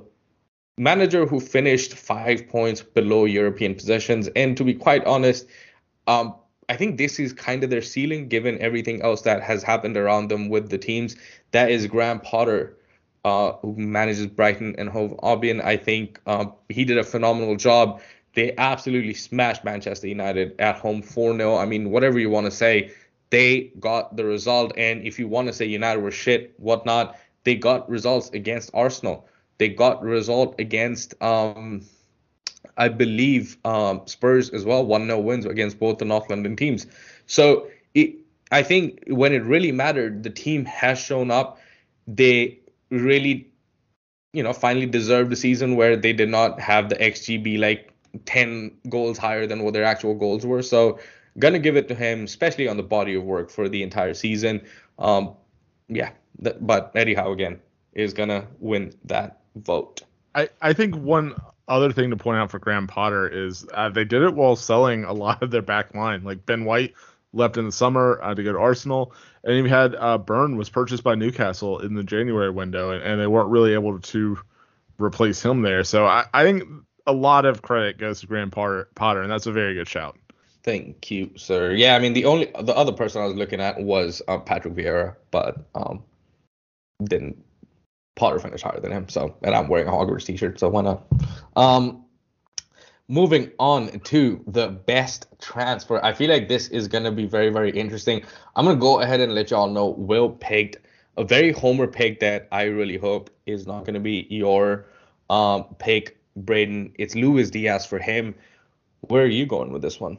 manager 0.78 1.26
who 1.26 1.40
finished 1.40 1.94
five 1.94 2.48
points 2.48 2.82
below 2.82 3.26
European 3.26 3.76
positions. 3.76 4.28
And 4.36 4.58
to 4.58 4.64
be 4.64 4.74
quite 4.74 5.06
honest, 5.06 5.46
um, 6.08 6.36
I 6.68 6.76
think 6.76 6.98
this 6.98 7.20
is 7.20 7.34
kind 7.34 7.64
of 7.64 7.70
their 7.70 7.82
ceiling 7.82 8.28
given 8.28 8.60
everything 8.60 9.02
else 9.02 9.22
that 9.22 9.44
has 9.44 9.64
happened 9.64 9.98
around 9.98 10.30
them 10.30 10.50
with 10.50 10.70
the 10.70 10.78
teams. 10.78 11.16
That 11.52 11.70
is 11.70 11.88
Graham 11.88 12.20
Potter 12.20 12.78
uh, 13.26 13.54
who 13.64 13.76
manages 13.76 14.28
Brighton 14.28 14.76
and 14.78 14.88
Hove 14.88 15.20
Albion. 15.24 15.60
I 15.60 15.78
think 15.78 16.22
uh, 16.28 16.46
he 16.70 16.86
did 16.86 17.00
a 17.00 17.04
phenomenal 17.04 17.56
job. 17.56 18.00
They 18.36 18.54
absolutely 18.58 19.16
smashed 19.16 19.64
Manchester 19.64 20.08
United 20.08 20.54
at 20.60 20.78
home 20.78 21.02
4 21.02 21.36
0. 21.36 21.58
I 21.58 21.66
mean, 21.66 21.90
whatever 21.90 22.20
you 22.20 22.30
want 22.30 22.46
to 22.46 22.52
say, 22.52 22.92
they 23.32 23.72
got 23.80 24.16
the 24.16 24.26
result. 24.26 24.74
And 24.78 25.02
if 25.04 25.18
you 25.18 25.28
want 25.28 25.48
to 25.48 25.54
say 25.54 25.66
United 25.66 26.02
were 26.02 26.12
shit, 26.12 26.54
whatnot, 26.58 27.18
they 27.46 27.56
got 27.56 27.90
results 27.90 28.30
against 28.30 28.70
Arsenal. 28.76 29.28
They 29.58 29.70
got 29.70 30.04
result 30.04 30.60
against, 30.60 31.20
um, 31.22 31.82
I 32.78 32.90
believe, 32.90 33.58
um, 33.66 34.02
Spurs 34.06 34.50
as 34.50 34.66
well. 34.66 34.86
1 34.86 35.08
0 35.08 35.20
wins 35.20 35.46
against 35.46 35.80
both 35.80 35.98
the 35.98 36.06
North 36.06 36.30
London 36.30 36.56
teams. 36.56 36.88
So 37.28 37.68
it, 37.94 38.16
I 38.52 38.64
think 38.64 39.04
when 39.08 39.34
it 39.34 39.44
really 39.44 39.72
mattered, 39.72 40.24
the 40.24 40.30
team 40.30 40.66
has 40.66 41.00
shown 41.00 41.32
up. 41.32 41.60
They 42.08 42.60
really, 42.90 43.50
you 44.34 44.44
know, 44.44 44.54
finally 44.54 44.86
deserved 44.86 45.32
a 45.34 45.36
season 45.36 45.76
where 45.76 45.96
they 45.96 46.14
did 46.14 46.30
not 46.30 46.60
have 46.60 46.90
the 46.90 47.02
XGB 47.02 47.58
like 47.58 47.92
10 48.26 48.72
goals 48.90 49.18
higher 49.18 49.48
than 49.48 49.64
what 49.64 49.74
their 49.74 49.84
actual 49.84 50.16
goals 50.16 50.46
were. 50.46 50.62
So, 50.62 51.00
gonna 51.40 51.60
give 51.60 51.76
it 51.76 51.88
to 51.90 51.96
him, 51.96 52.24
especially 52.24 52.68
on 52.68 52.78
the 52.78 52.84
body 52.84 53.16
of 53.16 53.24
work 53.24 53.50
for 53.50 53.68
the 53.70 53.84
entire 53.84 54.14
season. 54.14 54.62
Um, 55.00 55.36
yeah, 55.88 56.12
th- 56.44 56.58
but 56.62 56.92
Eddie 56.96 57.14
Howe 57.14 57.32
again 57.32 57.60
is 57.94 58.14
gonna 58.14 58.48
win 58.60 58.94
that 59.06 59.42
vote. 59.56 60.04
I, 60.36 60.74
think 60.74 60.96
one 60.96 61.36
other 61.68 61.92
thing 61.92 62.10
to 62.10 62.18
point 62.18 62.38
out 62.38 62.52
for 62.52 62.60
Graham 62.60 62.88
Potter 62.88 63.28
is 63.28 63.66
uh, 63.74 63.90
they 63.90 64.04
did 64.04 64.22
it 64.22 64.34
while 64.34 64.56
selling 64.56 65.04
a 65.06 65.14
lot 65.14 65.42
of 65.42 65.52
their 65.52 65.62
back 65.62 65.96
line. 65.96 66.24
Like 66.24 66.46
Ben 66.46 66.66
White 66.66 66.94
left 67.34 67.58
in 67.58 67.66
the 67.66 67.72
summer 67.72 68.20
uh, 68.22 68.36
to 68.36 68.44
go 68.44 68.54
to 68.54 68.60
Arsenal, 68.60 69.14
and 69.44 69.56
you 69.56 69.66
had 69.66 69.96
uh, 69.96 70.18
Burn 70.18 70.58
was 70.58 70.70
purchased 70.70 71.04
by 71.04 71.16
Newcastle 71.16 71.80
in 71.80 71.94
the 71.94 72.04
January 72.04 72.50
window, 72.50 72.92
and, 72.92 73.02
and, 73.04 73.20
they 73.20 73.28
weren't 73.28 73.50
really 73.50 73.74
able 73.74 74.00
to 74.00 74.38
replace 74.98 75.44
him 75.44 75.62
there. 75.62 75.84
So 75.84 76.06
I, 76.06 76.26
I 76.34 76.44
think 76.44 76.64
a 77.08 77.14
lot 77.14 77.46
of 77.46 77.62
credit 77.62 77.98
goes 77.98 78.22
to 78.22 78.28
Graham 78.28 78.52
Potter, 78.52 78.90
Potter, 78.96 79.22
and 79.22 79.32
that's 79.32 79.46
a 79.46 79.52
very 79.52 79.74
good 79.74 79.88
shout. 79.88 80.18
Thank 80.64 81.12
you, 81.12 81.30
sir. 81.36 81.74
Yeah, 81.74 81.96
I 81.96 82.00
mean 82.00 82.14
the 82.14 82.26
only 82.26 82.52
the 82.62 82.76
other 82.76 82.92
person 82.92 83.22
I 83.22 83.26
was 83.26 83.36
looking 83.36 83.62
at 83.62 83.80
was 83.80 84.22
uh, 84.28 84.40
Patrick 84.40 84.74
Vieira, 84.74 85.16
but 85.30 85.64
um, 85.76 86.04
didn't 87.04 87.44
Potter 88.16 88.40
finish 88.40 88.62
higher 88.62 88.80
than 88.80 88.92
him. 88.92 89.10
So, 89.10 89.36
and 89.44 89.54
I'm 89.54 89.68
wearing 89.68 89.88
a 89.88 89.92
Hogwarts 89.92 90.26
t-shirt, 90.26 90.60
so 90.60 90.70
why 90.70 90.82
not? 90.82 91.06
Um, 91.56 92.06
moving 93.08 93.52
on 93.60 94.00
to 94.00 94.44
the 94.48 94.68
best 94.68 95.28
transfer. 95.40 96.04
I 96.04 96.14
feel 96.14 96.30
like 96.30 96.48
this 96.48 96.70
is 96.70 96.88
to 97.04 97.12
be 97.12 97.26
very, 97.26 97.50
very 97.50 97.72
interesting. 97.72 98.24
I'm 98.56 98.66
to 98.66 98.76
go 98.76 99.02
ahead 99.02 99.20
and 99.20 99.36
let 99.36 99.52
y'all 99.52 99.70
know 99.70 99.90
Will 99.90 100.30
picked 100.30 100.78
a 101.18 101.24
very 101.24 101.52
homer 101.52 101.88
pick 101.88 102.20
that 102.20 102.48
I 102.52 102.64
really 102.64 102.98
hope 102.98 103.30
is 103.46 103.68
not 103.68 103.86
to 103.96 104.00
be 104.00 104.28
your 104.30 104.88
um, 105.30 105.66
pick, 105.80 106.18
Braden. 106.36 106.94
It's 106.98 107.16
Luis 107.16 107.50
Diaz 107.50 107.86
for 107.86 108.00
him. 108.00 108.36
Where 109.02 109.24
are 109.24 109.28
you 109.28 109.46
going 109.46 109.72
with 109.72 109.82
this 109.82 110.00
one? 110.00 110.18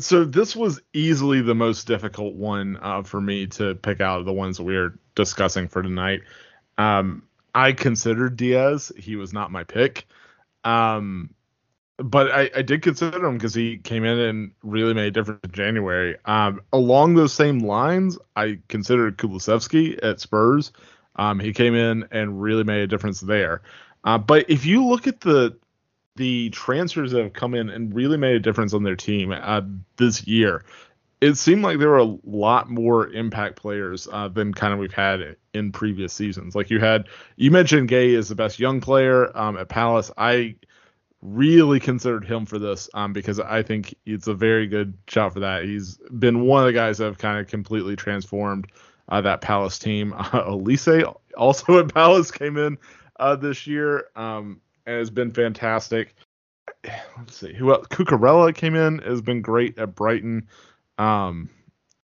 So 0.00 0.24
this 0.24 0.56
was 0.56 0.80
easily 0.94 1.42
the 1.42 1.54
most 1.54 1.86
difficult 1.86 2.34
one 2.34 2.78
uh, 2.80 3.02
for 3.02 3.20
me 3.20 3.46
to 3.48 3.74
pick 3.76 4.00
out 4.00 4.20
of 4.20 4.26
the 4.26 4.32
ones 4.32 4.56
that 4.56 4.64
we 4.64 4.76
are 4.76 4.98
discussing 5.14 5.68
for 5.68 5.82
tonight. 5.82 6.22
Um, 6.78 7.22
I 7.54 7.72
considered 7.72 8.36
Diaz. 8.36 8.92
He 8.96 9.16
was 9.16 9.32
not 9.32 9.50
my 9.50 9.64
pick. 9.64 10.06
Um, 10.64 11.30
but 11.98 12.30
I, 12.30 12.50
I 12.54 12.62
did 12.62 12.82
consider 12.82 13.24
him 13.24 13.38
because 13.38 13.54
he 13.54 13.78
came 13.78 14.04
in 14.04 14.18
and 14.18 14.50
really 14.62 14.92
made 14.92 15.06
a 15.06 15.10
difference 15.10 15.40
in 15.44 15.52
January. 15.52 16.16
Um, 16.26 16.60
along 16.72 17.14
those 17.14 17.32
same 17.32 17.60
lines, 17.60 18.18
I 18.34 18.58
considered 18.68 19.16
Kulusevski 19.16 19.98
at 20.02 20.20
Spurs. 20.20 20.72
Um, 21.16 21.40
he 21.40 21.52
came 21.52 21.74
in 21.74 22.06
and 22.10 22.40
really 22.40 22.64
made 22.64 22.82
a 22.82 22.86
difference 22.86 23.20
there. 23.20 23.62
Uh, 24.04 24.18
but 24.18 24.50
if 24.50 24.66
you 24.66 24.84
look 24.84 25.06
at 25.06 25.20
the 25.20 25.56
the 26.16 26.48
transfers 26.48 27.12
that 27.12 27.22
have 27.22 27.32
come 27.34 27.54
in 27.54 27.68
and 27.68 27.94
really 27.94 28.16
made 28.16 28.34
a 28.34 28.40
difference 28.40 28.72
on 28.72 28.82
their 28.82 28.96
team 28.96 29.32
uh, 29.32 29.60
this 29.96 30.26
year, 30.26 30.64
it 31.20 31.34
seemed 31.34 31.62
like 31.62 31.78
there 31.78 31.88
were 31.88 31.98
a 31.98 32.16
lot 32.24 32.68
more 32.68 33.08
impact 33.08 33.56
players 33.56 34.06
uh, 34.12 34.28
than 34.28 34.52
kind 34.52 34.72
of 34.72 34.78
we've 34.78 34.92
had 34.92 35.36
in 35.54 35.72
previous 35.72 36.12
seasons. 36.12 36.54
Like 36.54 36.70
you 36.70 36.78
had, 36.78 37.08
you 37.36 37.50
mentioned 37.50 37.88
Guehi 37.88 38.14
is 38.14 38.28
the 38.28 38.34
best 38.34 38.58
young 38.58 38.80
player 38.80 39.36
um, 39.36 39.56
at 39.56 39.68
Palace. 39.68 40.10
I 40.18 40.56
really 41.22 41.80
considered 41.80 42.24
him 42.24 42.44
for 42.44 42.58
this 42.58 42.90
um, 42.94 43.12
because 43.12 43.40
I 43.40 43.62
think 43.62 43.94
it's 44.04 44.26
a 44.26 44.34
very 44.34 44.66
good 44.66 44.96
shot 45.08 45.32
for 45.32 45.40
that. 45.40 45.64
He's 45.64 45.98
been 46.18 46.42
one 46.42 46.62
of 46.62 46.66
the 46.66 46.72
guys 46.72 46.98
that 46.98 47.06
have 47.06 47.18
kind 47.18 47.38
of 47.38 47.46
completely 47.46 47.96
transformed 47.96 48.70
uh, 49.08 49.20
that 49.22 49.40
Palace 49.40 49.78
team. 49.78 50.12
Uh, 50.12 50.22
Olise 50.50 51.14
also 51.36 51.78
at 51.78 51.92
Palace 51.92 52.30
came 52.30 52.58
in 52.58 52.76
uh, 53.18 53.36
this 53.36 53.66
year 53.66 54.08
um, 54.16 54.60
and 54.84 54.98
has 54.98 55.10
been 55.10 55.32
fantastic. 55.32 56.14
Let's 57.16 57.36
see 57.36 57.54
who 57.54 57.72
else. 57.72 57.86
Cucurella 57.88 58.54
came 58.54 58.74
in 58.74 58.98
has 58.98 59.22
been 59.22 59.40
great 59.40 59.78
at 59.78 59.94
Brighton. 59.94 60.48
Um, 60.98 61.50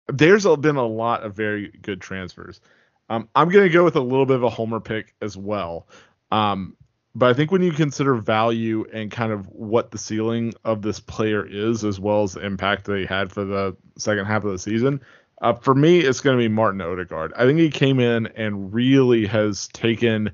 there's 0.08 0.46
been 0.56 0.76
a 0.76 0.86
lot 0.86 1.22
of 1.22 1.34
very 1.34 1.68
good 1.82 2.00
transfers. 2.00 2.60
Um, 3.08 3.28
I'm 3.34 3.48
going 3.48 3.66
to 3.66 3.72
go 3.72 3.84
with 3.84 3.96
a 3.96 4.00
little 4.00 4.26
bit 4.26 4.36
of 4.36 4.42
a 4.42 4.50
homer 4.50 4.80
pick 4.80 5.14
as 5.20 5.36
well. 5.36 5.88
Um, 6.30 6.76
but 7.14 7.30
I 7.30 7.34
think 7.34 7.52
when 7.52 7.62
you 7.62 7.72
consider 7.72 8.14
value 8.14 8.84
and 8.92 9.10
kind 9.10 9.32
of 9.32 9.46
what 9.48 9.90
the 9.90 9.98
ceiling 9.98 10.52
of 10.64 10.82
this 10.82 10.98
player 10.98 11.46
is, 11.46 11.84
as 11.84 12.00
well 12.00 12.24
as 12.24 12.32
the 12.32 12.44
impact 12.44 12.86
they 12.86 13.04
had 13.04 13.30
for 13.30 13.44
the 13.44 13.76
second 13.96 14.26
half 14.26 14.44
of 14.44 14.50
the 14.50 14.58
season, 14.58 15.00
uh, 15.40 15.52
for 15.52 15.74
me, 15.74 16.00
it's 16.00 16.20
going 16.20 16.36
to 16.36 16.42
be 16.42 16.48
Martin 16.48 16.80
Odegaard. 16.80 17.32
I 17.36 17.44
think 17.44 17.58
he 17.58 17.70
came 17.70 18.00
in 18.00 18.26
and 18.28 18.72
really 18.74 19.26
has 19.26 19.68
taken. 19.68 20.32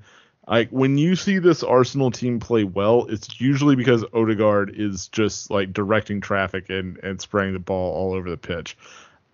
Like 0.50 0.68
when 0.70 0.98
you 0.98 1.16
see 1.16 1.38
this 1.38 1.62
Arsenal 1.62 2.10
team 2.10 2.40
play 2.40 2.64
well, 2.64 3.06
it's 3.06 3.40
usually 3.40 3.76
because 3.76 4.04
Odegaard 4.12 4.74
is 4.76 5.08
just 5.08 5.50
like 5.50 5.72
directing 5.72 6.20
traffic 6.20 6.68
and 6.68 6.98
and 6.98 7.20
spraying 7.20 7.54
the 7.54 7.60
ball 7.60 7.94
all 7.94 8.12
over 8.12 8.28
the 8.28 8.36
pitch. 8.36 8.76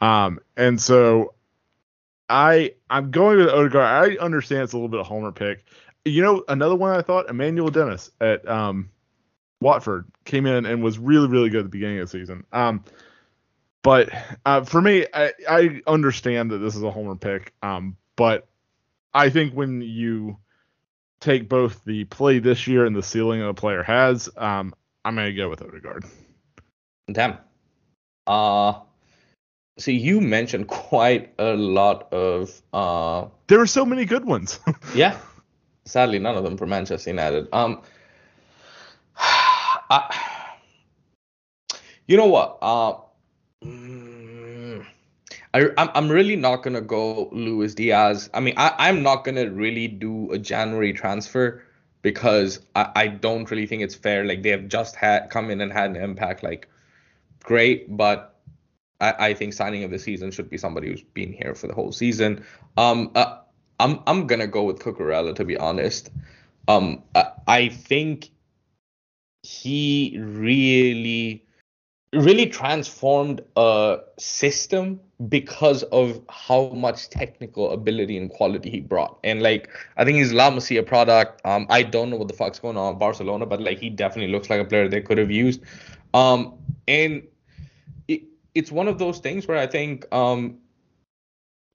Um, 0.01 0.39
and 0.57 0.81
so 0.81 1.35
I 2.29 2.75
I'm 2.89 3.11
going 3.11 3.39
with 3.39 3.49
Odegaard. 3.49 4.21
I 4.21 4.23
understand 4.23 4.63
it's 4.63 4.75
a 4.75 4.77
little 4.77 4.91
bit 4.91 5.01
of 5.01 5.07
a 5.07 5.09
homer 5.09 5.33
pick 5.33 5.65
you 6.07 6.23
know, 6.23 6.45
another 6.49 6.77
one 6.77 6.97
I 6.97 7.03
thought, 7.03 7.29
Emmanuel 7.29 7.69
Dennis 7.69 8.11
at 8.21 8.49
um, 8.49 8.91
Watford 9.61 10.07
came 10.25 10.47
in 10.47 10.65
and 10.65 10.83
was 10.83 10.99
really, 10.99 11.29
really 11.29 11.51
good 11.51 11.61
at 11.61 11.65
the 11.65 11.69
beginning 11.69 11.99
of 11.99 12.11
the 12.11 12.19
season. 12.19 12.45
Um, 12.53 12.85
but 13.83 14.11
uh, 14.45 14.65
for 14.65 14.81
me, 14.81 15.07
I, 15.13 15.33
I 15.49 15.83
understand 15.87 16.53
that 16.53 16.59
this 16.59 16.77
is 16.77 16.83
a 16.83 16.91
homer 16.91 17.17
pick. 17.17 17.53
Um, 17.63 17.97
but 18.15 18.47
I 19.13 19.31
think 19.31 19.53
when 19.53 19.83
you 19.83 20.39
take 21.21 21.49
both 21.49 21.85
the 21.85 22.05
play 22.05 22.39
this 22.39 22.67
year 22.67 22.85
and 22.85 22.95
the 22.95 23.03
ceiling 23.03 23.41
of 23.43 23.49
a 23.49 23.55
player 23.55 23.83
has, 23.83 24.29
um, 24.37 24.75
I'm 25.05 25.15
gonna 25.15 25.33
go 25.33 25.49
with 25.49 25.63
Odegaard. 25.63 26.05
Damn. 27.11 27.39
Uh 28.27 28.81
so 29.79 29.91
you 29.91 30.21
mentioned 30.21 30.69
quite 30.69 31.33
a 31.39 31.55
lot 31.55 32.13
of 32.13 32.61
uh 32.73 33.27
there 33.47 33.59
were 33.59 33.67
so 33.67 33.87
many 33.87 34.05
good 34.05 34.25
ones. 34.25 34.59
yeah 34.95 35.17
sadly 35.87 36.19
none 36.19 36.37
of 36.37 36.45
them 36.45 36.57
for 36.57 36.67
Manchester 36.67 37.11
United. 37.11 37.49
Um, 37.53 37.81
I, 39.17 40.15
you 42.07 42.17
know 42.17 42.27
what? 42.27 42.59
Uh, 42.61 42.95
mm, 43.65 44.06
I, 45.57 45.91
I'm 45.95 46.11
really 46.11 46.37
not 46.37 46.63
gonna 46.63 46.83
go 46.83 47.31
Luis 47.33 47.75
Diaz. 47.75 48.29
I 48.35 48.41
mean, 48.41 48.55
I, 48.57 48.75
I'm 48.79 49.03
not 49.03 49.25
gonna 49.25 49.51
really 49.51 49.89
do 49.89 50.31
a 50.33 50.39
January 50.39 50.93
transfer 50.93 51.63
because 52.03 52.61
I, 52.75 52.91
I 52.95 53.07
don't 53.09 53.51
really 53.51 53.67
think 53.67 53.83
it's 53.83 53.95
fair. 53.95 54.25
Like 54.25 54.43
they 54.43 54.51
have 54.51 54.69
just 54.69 54.97
had 54.97 55.31
come 55.31 55.51
in 55.51 55.61
and 55.63 55.73
had 55.73 55.91
an 55.91 55.97
impact. 55.97 56.43
Like 56.43 56.69
great, 57.43 57.97
but 57.97 58.39
I, 59.01 59.15
I 59.29 59.35
think 59.35 59.55
signing 59.55 59.83
of 59.83 59.91
the 59.91 59.99
season 59.99 60.31
should 60.31 60.51
be 60.51 60.59
somebody 60.59 60.89
who's 60.89 61.03
been 61.03 61.33
here 61.33 61.55
for 61.55 61.69
the 61.69 61.75
whole 61.75 61.93
season. 61.93 62.45
Um, 62.77 63.11
uh, 63.15 63.39
I'm 63.81 64.01
I'm 64.07 64.27
gonna 64.27 64.47
go 64.47 64.65
with 64.65 64.81
Cucurella 64.81 65.35
to 65.37 65.45
be 65.45 65.57
honest. 65.57 66.11
Um, 66.69 67.03
I, 67.15 67.31
I 67.47 67.69
think 67.71 68.29
he 69.43 70.19
really 70.21 71.47
really 72.13 72.47
transformed 72.47 73.41
a 73.57 74.01
system 74.19 75.01
because 75.29 75.83
of 75.85 76.21
how 76.29 76.69
much 76.69 77.09
technical 77.09 77.73
ability 77.73 78.19
and 78.19 78.31
quality 78.31 78.71
he 78.71 78.81
brought. 78.81 79.19
And 79.25 79.43
like 79.43 79.71
I 79.97 80.05
think 80.05 80.19
he's 80.19 80.33
La 80.33 80.51
Masia 80.51 80.87
product. 80.87 81.41
Um, 81.45 81.67
I 81.71 81.83
don't 81.83 82.11
know 82.11 82.17
what 82.17 82.29
the 82.29 82.35
fuck's 82.35 82.59
going 82.59 82.77
on 82.77 82.99
Barcelona, 82.99 83.47
but 83.47 83.61
like 83.61 83.79
he 83.79 83.89
definitely 83.89 84.33
looks 84.33 84.51
like 84.51 84.61
a 84.61 84.65
player 84.65 84.89
they 84.89 85.01
could 85.01 85.19
have 85.19 85.31
used. 85.31 85.63
Um, 86.13 86.55
and 86.87 87.23
it, 88.09 88.23
it's 88.55 88.71
one 88.71 88.89
of 88.89 88.99
those 88.99 89.19
things 89.19 89.49
where 89.49 89.59
I 89.59 89.67
think 89.67 90.07
um, 90.15 90.59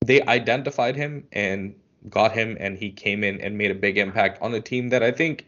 they 0.05 0.21
identified 0.23 0.95
him 0.95 1.27
and 1.31 1.75
got 2.09 2.31
him, 2.31 2.57
and 2.59 2.77
he 2.77 2.91
came 2.91 3.23
in 3.23 3.39
and 3.41 3.57
made 3.57 3.71
a 3.71 3.75
big 3.75 3.97
impact 3.97 4.41
on 4.41 4.53
a 4.53 4.61
team 4.61 4.89
that 4.89 5.03
I 5.03 5.11
think 5.11 5.45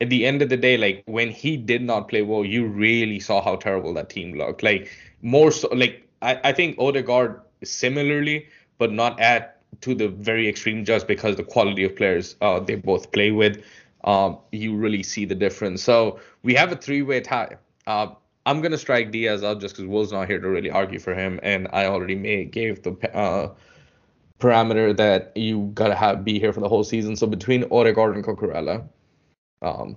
at 0.00 0.10
the 0.10 0.26
end 0.26 0.42
of 0.42 0.48
the 0.48 0.56
day, 0.56 0.76
like 0.76 1.02
when 1.06 1.30
he 1.30 1.56
did 1.56 1.82
not 1.82 2.08
play 2.08 2.22
well, 2.22 2.44
you 2.44 2.66
really 2.66 3.18
saw 3.18 3.42
how 3.42 3.56
terrible 3.56 3.94
that 3.94 4.10
team 4.10 4.34
looked. 4.34 4.62
Like 4.62 4.90
more 5.22 5.50
so, 5.50 5.68
like 5.68 6.05
I, 6.26 6.40
I 6.44 6.52
think 6.52 6.78
Odegaard 6.78 7.40
similarly, 7.62 8.48
but 8.78 8.92
not 8.92 9.18
at 9.20 9.62
to 9.82 9.94
the 9.94 10.08
very 10.08 10.48
extreme 10.48 10.84
just 10.84 11.06
because 11.06 11.36
the 11.36 11.44
quality 11.44 11.84
of 11.84 11.94
players 11.96 12.36
uh, 12.40 12.60
they 12.60 12.74
both 12.74 13.12
play 13.12 13.30
with. 13.30 13.64
Um, 14.04 14.38
you 14.52 14.76
really 14.76 15.02
see 15.02 15.24
the 15.24 15.34
difference. 15.34 15.82
So 15.82 16.20
we 16.42 16.54
have 16.54 16.72
a 16.72 16.76
three-way 16.76 17.20
tie. 17.20 17.56
Uh, 17.86 18.08
I'm 18.44 18.60
gonna 18.60 18.78
strike 18.78 19.10
Diaz 19.10 19.42
out 19.42 19.60
just 19.60 19.76
because 19.76 19.88
Will's 19.88 20.12
not 20.12 20.28
here 20.28 20.40
to 20.40 20.48
really 20.48 20.70
argue 20.70 20.98
for 20.98 21.14
him, 21.14 21.40
and 21.42 21.68
I 21.72 21.86
already 21.86 22.44
gave 22.44 22.82
the 22.82 22.92
uh, 23.16 23.54
parameter 24.38 24.96
that 24.96 25.32
you 25.36 25.70
gotta 25.74 25.94
have 25.94 26.24
be 26.24 26.38
here 26.38 26.52
for 26.52 26.60
the 26.60 26.68
whole 26.68 26.84
season. 26.84 27.16
So 27.16 27.26
between 27.26 27.64
Odegaard 27.70 28.14
and 28.14 28.24
Cucurella, 28.24 28.88
um, 29.62 29.96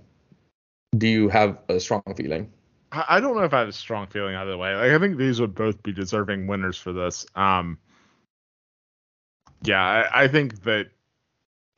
do 0.97 1.07
you 1.07 1.29
have 1.29 1.59
a 1.69 1.79
strong 1.79 2.01
feeling? 2.15 2.51
I 2.91 3.19
don't 3.19 3.35
know 3.35 3.43
if 3.43 3.53
I 3.53 3.59
have 3.59 3.67
a 3.67 3.73
strong 3.73 4.07
feeling 4.07 4.35
either 4.35 4.57
way. 4.57 4.75
Like 4.75 4.91
I 4.91 4.99
think 4.99 5.17
these 5.17 5.39
would 5.39 5.53
both 5.53 5.81
be 5.83 5.91
deserving 5.91 6.47
winners 6.47 6.77
for 6.77 6.91
this. 6.91 7.25
Um, 7.35 7.77
yeah, 9.63 9.81
I, 9.81 10.23
I 10.23 10.27
think 10.27 10.63
that 10.63 10.87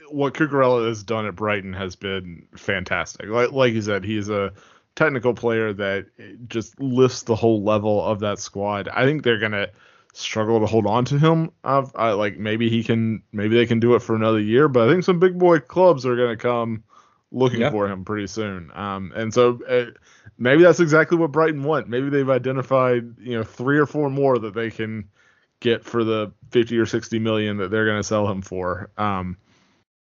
what 0.09 0.33
Cucurella 0.33 0.87
has 0.87 1.03
done 1.03 1.25
at 1.25 1.35
Brighton 1.35 1.73
has 1.73 1.95
been 1.95 2.47
fantastic. 2.55 3.27
Like 3.27 3.51
like 3.51 3.73
you 3.73 3.81
said, 3.81 4.05
he's 4.05 4.29
a 4.29 4.53
technical 4.95 5.33
player 5.33 5.73
that 5.73 6.07
just 6.47 6.79
lifts 6.79 7.23
the 7.23 7.35
whole 7.35 7.63
level 7.63 8.03
of 8.03 8.19
that 8.19 8.39
squad. 8.39 8.87
I 8.87 9.05
think 9.05 9.23
they're 9.23 9.39
gonna 9.39 9.67
struggle 10.13 10.59
to 10.59 10.65
hold 10.65 10.85
on 10.85 11.05
to 11.05 11.17
him. 11.17 11.51
I've, 11.63 11.91
I 11.95 12.11
like 12.11 12.37
maybe 12.37 12.69
he 12.69 12.83
can 12.83 13.23
maybe 13.31 13.55
they 13.55 13.65
can 13.65 13.79
do 13.79 13.95
it 13.95 14.01
for 14.01 14.15
another 14.15 14.39
year, 14.39 14.67
but 14.67 14.87
I 14.87 14.91
think 14.91 15.03
some 15.03 15.19
big 15.19 15.37
boy 15.37 15.59
clubs 15.59 16.05
are 16.05 16.15
gonna 16.15 16.37
come 16.37 16.83
looking 17.31 17.61
yeah. 17.61 17.71
for 17.71 17.87
him 17.87 18.03
pretty 18.05 18.27
soon. 18.27 18.71
Um, 18.73 19.11
and 19.15 19.33
so 19.33 19.59
uh, 19.67 19.97
maybe 20.37 20.63
that's 20.63 20.79
exactly 20.79 21.17
what 21.17 21.31
Brighton 21.31 21.63
want. 21.63 21.87
Maybe 21.87 22.09
they've 22.09 22.29
identified 22.29 23.17
you 23.19 23.37
know 23.37 23.43
three 23.43 23.77
or 23.77 23.85
four 23.85 24.09
more 24.09 24.37
that 24.39 24.53
they 24.53 24.69
can 24.69 25.09
get 25.59 25.83
for 25.83 26.03
the 26.03 26.31
50 26.49 26.77
or 26.77 26.85
60 26.85 27.19
million 27.19 27.57
that 27.57 27.71
they're 27.71 27.85
going 27.85 27.99
to 27.99 28.03
sell 28.03 28.27
him 28.27 28.41
for. 28.41 28.89
Um, 28.97 29.37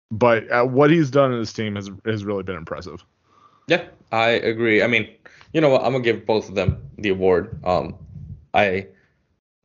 but 0.10 0.50
uh, 0.52 0.64
what 0.64 0.90
he's 0.92 1.10
done 1.10 1.32
in 1.32 1.40
this 1.40 1.54
team 1.54 1.76
has 1.76 1.90
has 2.06 2.26
really 2.26 2.44
been 2.44 2.58
impressive. 2.58 3.06
Yeah, 3.68 3.86
I 4.12 4.30
agree. 4.30 4.84
I 4.84 4.88
mean, 4.88 5.08
you 5.54 5.62
know 5.62 5.70
what? 5.70 5.84
I'm 5.84 5.94
gonna 5.94 6.04
give 6.04 6.26
both 6.26 6.50
of 6.50 6.56
them 6.56 6.90
the 6.98 7.10
award. 7.10 7.60
Um, 7.64 7.96
I, 8.54 8.88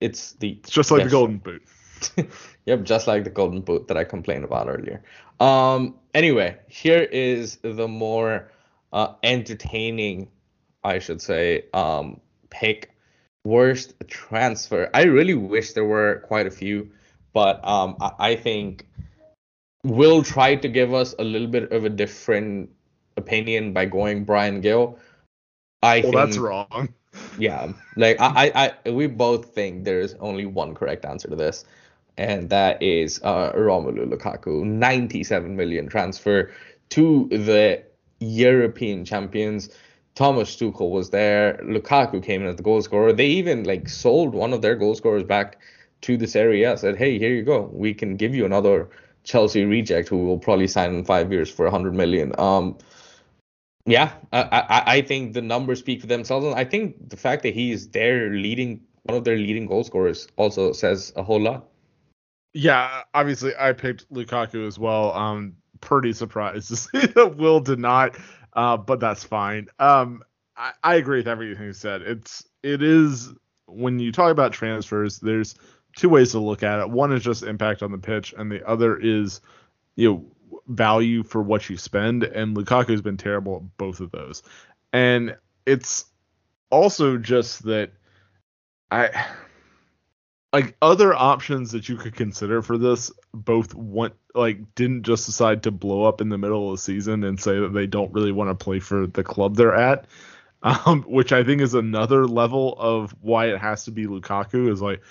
it's 0.00 0.32
the 0.34 0.50
it's 0.62 0.70
just 0.70 0.90
like 0.90 1.02
the 1.04 1.10
Golden 1.10 1.38
Boot. 1.38 1.62
yep, 2.66 2.82
just 2.82 3.06
like 3.06 3.24
the 3.24 3.30
Golden 3.30 3.60
Boot 3.60 3.88
that 3.88 3.96
I 3.96 4.04
complained 4.04 4.44
about 4.44 4.68
earlier. 4.68 5.02
Um, 5.40 5.94
anyway, 6.14 6.56
here 6.68 7.02
is 7.02 7.56
the 7.62 7.88
more 7.88 8.50
uh, 8.92 9.14
entertaining, 9.22 10.28
I 10.84 10.98
should 10.98 11.20
say, 11.20 11.64
um, 11.74 12.20
pick. 12.50 12.92
Worst 13.44 13.94
transfer. 14.08 14.90
I 14.92 15.04
really 15.04 15.34
wish 15.34 15.72
there 15.74 15.84
were 15.84 16.24
quite 16.26 16.48
a 16.48 16.50
few, 16.50 16.90
but 17.32 17.64
um, 17.64 17.96
I, 18.00 18.10
I 18.18 18.34
think 18.34 18.86
Will 19.86 20.24
try 20.24 20.56
to 20.56 20.68
give 20.68 20.92
us 20.92 21.14
a 21.20 21.22
little 21.22 21.46
bit 21.46 21.70
of 21.70 21.84
a 21.84 21.88
different 21.88 22.70
opinion 23.16 23.72
by 23.72 23.84
going 23.84 24.24
Bryan 24.24 24.60
Gil. 24.60 24.98
I 25.80 26.00
well, 26.00 26.02
think, 26.02 26.14
that's 26.16 26.38
wrong. 26.38 26.92
Yeah, 27.38 27.72
like 27.96 28.20
I, 28.20 28.50
I, 28.52 28.72
I, 28.84 28.90
we 28.90 29.06
both 29.06 29.54
think 29.54 29.84
there's 29.84 30.14
only 30.14 30.44
one 30.44 30.74
correct 30.74 31.04
answer 31.04 31.28
to 31.28 31.36
this 31.36 31.64
and 32.18 32.48
that 32.50 32.82
is 32.82 33.20
uh, 33.22 33.52
Romelu 33.52 34.08
Lukaku, 34.08 34.64
97 34.64 35.56
million 35.56 35.88
transfer 35.88 36.50
to 36.90 37.28
the 37.30 37.82
European 38.20 39.04
champions. 39.04 39.68
Thomas 40.14 40.56
Tuchel 40.56 40.90
was 40.90 41.10
there. 41.10 41.60
Lukaku 41.64 42.22
came 42.22 42.42
in 42.42 42.48
as 42.48 42.56
the 42.56 42.62
goal 42.62 42.80
scorer. 42.80 43.12
They 43.12 43.26
even 43.26 43.64
like 43.64 43.88
sold 43.88 44.34
one 44.34 44.52
of 44.52 44.62
their 44.62 44.74
goal 44.74 44.94
scorers 44.94 45.22
back 45.22 45.58
to 46.02 46.16
this 46.16 46.34
area. 46.34 46.76
Said, 46.76 46.96
"Hey, 46.96 47.18
here 47.18 47.34
you 47.34 47.42
go. 47.42 47.70
We 47.72 47.92
can 47.92 48.16
give 48.16 48.34
you 48.34 48.46
another 48.46 48.88
Chelsea 49.24 49.64
reject 49.64 50.08
who 50.08 50.24
will 50.24 50.38
probably 50.38 50.68
sign 50.68 50.94
in 50.94 51.04
five 51.04 51.30
years 51.30 51.50
for 51.50 51.66
100 51.66 51.94
million." 51.94 52.32
Um, 52.38 52.78
yeah, 53.84 54.12
I, 54.32 54.42
I, 54.42 54.82
I 54.96 55.02
think 55.02 55.34
the 55.34 55.42
numbers 55.42 55.80
speak 55.80 56.00
for 56.00 56.06
themselves, 56.06 56.46
and 56.46 56.54
I 56.54 56.64
think 56.64 57.10
the 57.10 57.16
fact 57.16 57.42
that 57.42 57.54
he 57.54 57.70
is 57.70 57.88
their 57.90 58.30
leading 58.30 58.80
one 59.02 59.16
of 59.16 59.24
their 59.24 59.36
leading 59.36 59.66
goal 59.66 59.84
scorers 59.84 60.26
also 60.36 60.72
says 60.72 61.12
a 61.14 61.22
whole 61.22 61.40
lot. 61.40 61.68
Yeah, 62.52 63.02
obviously 63.12 63.52
I 63.58 63.72
picked 63.72 64.10
Lukaku 64.12 64.66
as 64.66 64.78
well. 64.78 65.12
Um, 65.12 65.54
pretty 65.80 66.12
surprised 66.12 66.68
to 66.68 66.76
see 66.76 67.06
that 67.06 67.36
Will 67.36 67.60
did 67.60 67.78
not, 67.78 68.16
uh, 68.54 68.76
but 68.76 69.00
that's 69.00 69.24
fine. 69.24 69.68
Um, 69.78 70.22
I, 70.56 70.72
I 70.82 70.94
agree 70.96 71.18
with 71.18 71.28
everything 71.28 71.64
you 71.64 71.72
said. 71.72 72.02
It's 72.02 72.46
it 72.62 72.82
is 72.82 73.32
when 73.66 73.98
you 73.98 74.12
talk 74.12 74.30
about 74.30 74.52
transfers, 74.52 75.18
there's 75.18 75.54
two 75.96 76.08
ways 76.08 76.32
to 76.32 76.38
look 76.38 76.62
at 76.62 76.80
it. 76.80 76.90
One 76.90 77.12
is 77.12 77.22
just 77.22 77.42
impact 77.42 77.82
on 77.82 77.92
the 77.92 77.98
pitch, 77.98 78.34
and 78.36 78.50
the 78.50 78.66
other 78.66 78.96
is 78.96 79.40
you 79.96 80.12
know 80.12 80.24
value 80.68 81.22
for 81.22 81.42
what 81.42 81.68
you 81.68 81.76
spend. 81.76 82.24
And 82.24 82.56
Lukaku's 82.56 83.02
been 83.02 83.16
terrible 83.16 83.56
at 83.56 83.76
both 83.76 84.00
of 84.00 84.10
those. 84.10 84.42
And 84.92 85.36
it's 85.64 86.06
also 86.70 87.16
just 87.18 87.64
that 87.64 87.92
I 88.90 89.26
like 90.52 90.76
other 90.80 91.14
options 91.14 91.72
that 91.72 91.88
you 91.88 91.96
could 91.96 92.14
consider 92.14 92.62
for 92.62 92.78
this 92.78 93.10
both 93.34 93.74
want 93.74 94.14
like 94.34 94.74
didn't 94.74 95.02
just 95.02 95.26
decide 95.26 95.62
to 95.62 95.70
blow 95.70 96.04
up 96.04 96.20
in 96.20 96.28
the 96.28 96.38
middle 96.38 96.70
of 96.70 96.76
the 96.76 96.82
season 96.82 97.24
and 97.24 97.40
say 97.40 97.58
that 97.58 97.72
they 97.72 97.86
don't 97.86 98.12
really 98.12 98.32
want 98.32 98.50
to 98.50 98.64
play 98.64 98.78
for 98.78 99.06
the 99.06 99.24
club 99.24 99.56
they're 99.56 99.74
at 99.74 100.06
um, 100.62 101.02
which 101.02 101.32
i 101.32 101.44
think 101.44 101.60
is 101.60 101.74
another 101.74 102.26
level 102.26 102.74
of 102.78 103.14
why 103.20 103.46
it 103.46 103.58
has 103.58 103.84
to 103.84 103.90
be 103.90 104.06
lukaku 104.06 104.70
is 104.70 104.80
like 104.80 105.02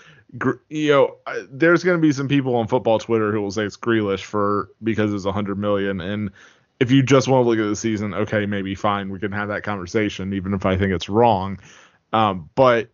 you 0.69 0.91
know 0.91 1.17
there's 1.49 1.83
going 1.83 1.97
to 1.97 2.01
be 2.01 2.11
some 2.11 2.27
people 2.27 2.55
on 2.55 2.67
football 2.67 2.99
twitter 2.99 3.31
who 3.31 3.41
will 3.41 3.51
say 3.51 3.63
it's 3.63 3.77
Grealish 3.77 4.23
for 4.23 4.69
because 4.83 5.13
it's 5.13 5.25
100 5.25 5.57
million 5.57 6.01
and 6.01 6.31
if 6.79 6.91
you 6.91 7.01
just 7.03 7.27
want 7.27 7.45
to 7.45 7.49
look 7.49 7.59
at 7.59 7.69
the 7.69 7.75
season 7.75 8.13
okay 8.13 8.45
maybe 8.45 8.75
fine 8.75 9.09
we 9.09 9.19
can 9.19 9.31
have 9.31 9.49
that 9.49 9.63
conversation 9.63 10.33
even 10.33 10.53
if 10.53 10.65
i 10.65 10.75
think 10.75 10.91
it's 10.91 11.07
wrong 11.07 11.59
um, 12.13 12.49
but 12.55 12.89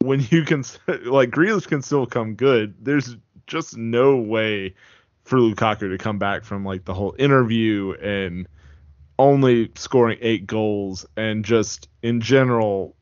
when 0.00 0.24
you 0.30 0.44
can 0.44 0.64
like 1.04 1.30
Grealish 1.30 1.66
can 1.66 1.82
still 1.82 2.06
come 2.06 2.34
good, 2.34 2.74
there's 2.80 3.16
just 3.46 3.76
no 3.76 4.16
way 4.16 4.74
for 5.24 5.38
Lukaku 5.38 5.90
to 5.90 5.98
come 5.98 6.18
back 6.18 6.44
from 6.44 6.64
like 6.64 6.84
the 6.84 6.94
whole 6.94 7.14
interview 7.18 7.92
and 8.00 8.46
only 9.18 9.70
scoring 9.74 10.18
eight 10.20 10.46
goals 10.46 11.06
and 11.16 11.44
just 11.44 11.88
in 12.02 12.20
general 12.20 12.94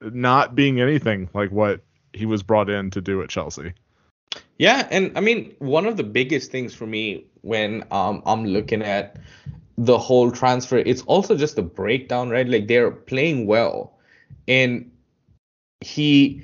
not 0.00 0.54
being 0.54 0.80
anything 0.80 1.28
like 1.34 1.50
what 1.50 1.82
he 2.12 2.26
was 2.26 2.42
brought 2.42 2.70
in 2.70 2.90
to 2.90 3.00
do 3.00 3.22
at 3.22 3.28
Chelsea. 3.28 3.72
Yeah, 4.58 4.86
and 4.90 5.16
I 5.16 5.20
mean 5.20 5.54
one 5.58 5.86
of 5.86 5.96
the 5.96 6.04
biggest 6.04 6.50
things 6.50 6.74
for 6.74 6.86
me 6.86 7.26
when 7.42 7.84
um, 7.90 8.22
I'm 8.26 8.44
looking 8.46 8.82
at 8.82 9.18
the 9.76 9.98
whole 9.98 10.30
transfer, 10.30 10.78
it's 10.78 11.02
also 11.02 11.36
just 11.36 11.56
the 11.56 11.62
breakdown, 11.62 12.30
right? 12.30 12.48
Like 12.48 12.68
they're 12.68 12.90
playing 12.90 13.46
well, 13.46 13.98
and 14.46 14.90
he 15.80 16.42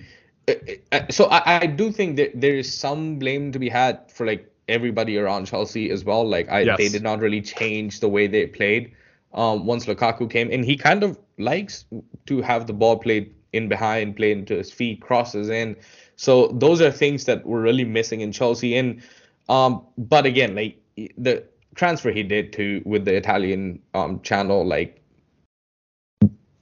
uh, 0.49 0.55
uh, 0.93 1.01
so 1.11 1.27
I, 1.27 1.61
I 1.63 1.67
do 1.67 1.93
think 1.93 2.17
that 2.17 2.41
there 2.41 2.55
is 2.55 2.73
some 2.73 3.19
blame 3.19 3.53
to 3.53 3.59
be 3.59 3.69
had 3.69 4.11
for 4.11 4.27
like 4.27 4.51
everybody 4.69 5.19
around 5.19 5.47
Chelsea 5.47 5.91
as 5.91 6.05
well. 6.05 6.27
Like 6.29 6.49
I 6.49 6.61
yes. 6.61 6.79
they 6.79 6.89
did 6.89 7.03
not 7.03 7.21
really 7.21 7.43
change 7.43 8.01
the 8.01 8.09
way 8.09 8.27
they 8.27 8.47
played 8.47 8.93
um, 9.35 9.67
once 9.67 9.87
Lukaku 9.87 10.31
came, 10.31 10.51
and 10.51 10.65
he 10.65 10.77
kind 10.77 11.03
of 11.03 11.19
likes 11.39 11.85
to 12.27 12.43
have 12.43 12.67
the 12.67 12.73
ball 12.73 12.99
played 12.99 13.35
in 13.53 13.69
behind, 13.69 14.17
played 14.17 14.39
into 14.39 14.57
his 14.57 14.73
feet, 14.73 15.01
crosses 15.01 15.49
in. 15.49 15.77
So 16.17 16.49
those 16.49 16.81
are 16.81 16.91
things 16.91 17.25
that 17.25 17.45
were 17.47 17.61
really 17.61 17.85
missing 17.85 18.21
in 18.21 18.33
Chelsea. 18.33 18.77
And 18.77 19.03
um, 19.49 19.85
but 19.99 20.27
again, 20.27 20.55
like 20.55 20.79
the 21.17 21.45
transfer 21.75 22.11
he 22.11 22.23
did 22.23 22.53
to 22.55 22.83
with 22.85 23.05
the 23.05 23.15
Italian 23.15 23.81
um 23.95 24.21
channel, 24.21 24.67
like 24.67 25.00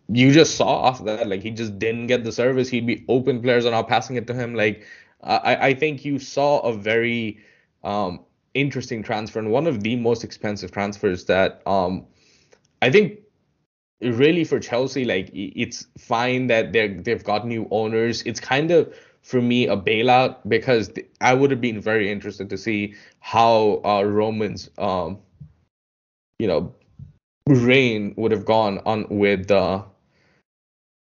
you 0.08 0.32
just 0.32 0.56
saw 0.56 0.68
off 0.68 1.04
that 1.04 1.28
like 1.28 1.42
he 1.42 1.50
just 1.50 1.78
didn't 1.78 2.06
get 2.06 2.24
the 2.24 2.32
service. 2.32 2.68
He'd 2.68 2.86
be 2.86 3.04
open 3.08 3.42
players 3.42 3.66
are 3.66 3.70
not 3.70 3.88
passing 3.88 4.16
it 4.16 4.26
to 4.28 4.34
him. 4.34 4.54
Like 4.54 4.84
I, 5.22 5.68
I 5.68 5.74
think 5.74 6.04
you 6.04 6.18
saw 6.18 6.60
a 6.60 6.72
very 6.72 7.38
um, 7.84 8.24
interesting 8.54 9.02
transfer 9.02 9.38
and 9.38 9.50
one 9.50 9.66
of 9.66 9.82
the 9.82 9.96
most 9.96 10.24
expensive 10.24 10.70
transfers 10.70 11.24
that 11.26 11.62
um, 11.66 12.06
I 12.80 12.90
think 12.90 13.20
really 14.00 14.44
for 14.44 14.58
Chelsea, 14.58 15.04
like 15.04 15.30
it's 15.32 15.86
fine 15.98 16.46
that 16.46 16.72
they 16.72 16.88
they've 16.88 17.24
got 17.24 17.46
new 17.46 17.68
owners. 17.70 18.22
It's 18.22 18.40
kind 18.40 18.70
of 18.70 18.94
for 19.22 19.42
me 19.42 19.66
a 19.66 19.76
bailout 19.76 20.36
because 20.48 20.90
I 21.20 21.34
would 21.34 21.50
have 21.50 21.60
been 21.60 21.80
very 21.80 22.10
interested 22.10 22.48
to 22.48 22.56
see 22.56 22.94
how 23.20 23.82
uh, 23.84 24.02
Roman's 24.04 24.70
um 24.78 25.18
you 26.38 26.46
know 26.46 26.74
reign 27.46 28.14
would 28.16 28.32
have 28.32 28.44
gone 28.44 28.78
on 28.86 29.06
with 29.10 29.50
uh, 29.50 29.82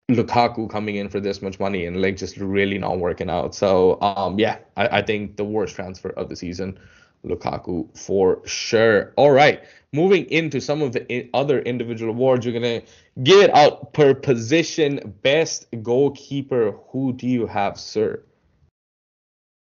Lukaku 0.10 0.70
coming 0.70 0.96
in 0.96 1.10
for 1.10 1.20
this 1.20 1.42
much 1.42 1.60
money 1.60 1.86
and 1.86 2.02
like 2.02 2.16
just 2.18 2.38
really 2.38 2.78
not 2.78 3.00
working 3.00 3.30
out. 3.30 3.56
So 3.56 4.00
um 4.02 4.38
yeah, 4.38 4.60
I, 4.78 5.00
I 5.00 5.02
think 5.02 5.38
the 5.38 5.44
worst 5.44 5.76
transfer 5.76 6.10
of 6.10 6.30
the 6.30 6.36
season, 6.36 6.80
Lukaku 7.26 7.98
for 7.98 8.46
sure. 8.46 9.14
All 9.16 9.32
right, 9.32 9.64
moving 9.94 10.26
into 10.30 10.62
some 10.62 10.82
of 10.82 10.92
the 10.92 11.30
other 11.34 11.60
individual 11.60 12.12
awards, 12.12 12.46
you're 12.46 12.54
gonna 12.54 12.82
give 13.24 13.42
it 13.42 13.54
out 13.56 13.94
per 13.94 14.14
position. 14.14 15.16
Best 15.24 15.68
goalkeeper. 15.82 16.76
Who 16.90 17.14
do 17.14 17.28
you 17.28 17.48
have, 17.48 17.80
sir? 17.80 18.22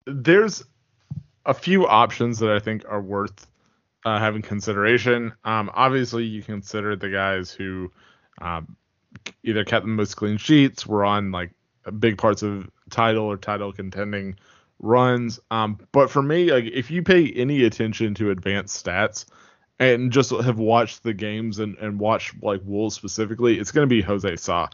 There's 0.07 0.65
a 1.45 1.55
few 1.55 1.87
options 1.87 2.39
that 2.39 2.51
I 2.51 2.61
think 2.61 2.85
are 2.89 3.03
worth 3.03 3.47
uh, 4.05 4.19
having 4.19 4.43
consideration. 4.43 5.33
Um, 5.45 5.71
obviously, 5.75 6.25
you 6.25 6.43
consider 6.43 6.95
the 6.95 7.11
guys 7.11 7.51
who 7.51 7.91
um, 8.41 8.77
either 9.43 9.65
kept 9.65 9.85
the 9.85 9.91
most 9.91 10.15
clean 10.15 10.37
sheets, 10.37 10.87
were 10.87 11.05
on 11.05 11.31
like 11.31 11.51
big 11.99 12.19
parts 12.19 12.43
of 12.43 12.71
title 12.91 13.25
or 13.25 13.37
title 13.37 13.73
contending 13.73 14.37
runs. 14.81 15.41
Um, 15.51 15.79
but 15.93 16.11
for 16.11 16.23
me, 16.23 16.53
like 16.53 16.65
if 16.65 16.91
you 16.91 17.03
pay 17.03 17.31
any 17.31 17.65
attention 17.65 18.15
to 18.15 18.31
advanced 18.31 18.85
stats 18.85 19.27
and 19.79 20.13
just 20.13 20.31
have 20.31 20.59
watched 20.59 21.03
the 21.03 21.15
games 21.15 21.59
and, 21.59 21.77
and 21.79 21.99
watched 21.99 22.43
like 22.43 22.61
Wolves 22.65 22.95
specifically, 22.95 23.59
it's 23.59 23.71
going 23.71 23.89
to 23.89 23.95
be 23.95 24.03
Jose 24.03 24.37
Sa. 24.37 24.69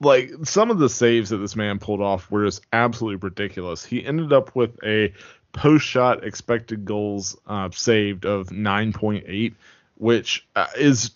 Like 0.00 0.30
some 0.44 0.70
of 0.70 0.78
the 0.78 0.88
saves 0.88 1.30
that 1.30 1.38
this 1.38 1.56
man 1.56 1.78
pulled 1.78 2.00
off 2.00 2.30
were 2.30 2.44
just 2.44 2.62
absolutely 2.72 3.28
ridiculous. 3.28 3.84
He 3.84 4.04
ended 4.04 4.32
up 4.32 4.54
with 4.54 4.78
a 4.84 5.12
post 5.52 5.86
shot 5.86 6.24
expected 6.24 6.84
goals 6.84 7.36
uh, 7.46 7.70
saved 7.72 8.26
of 8.26 8.48
9.8, 8.48 9.54
which 9.96 10.46
uh, 10.54 10.66
is 10.76 11.12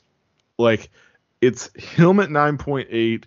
like 0.59 0.91
it's 1.41 1.71
him 1.75 2.21
at 2.21 2.29
9.8. 2.29 3.25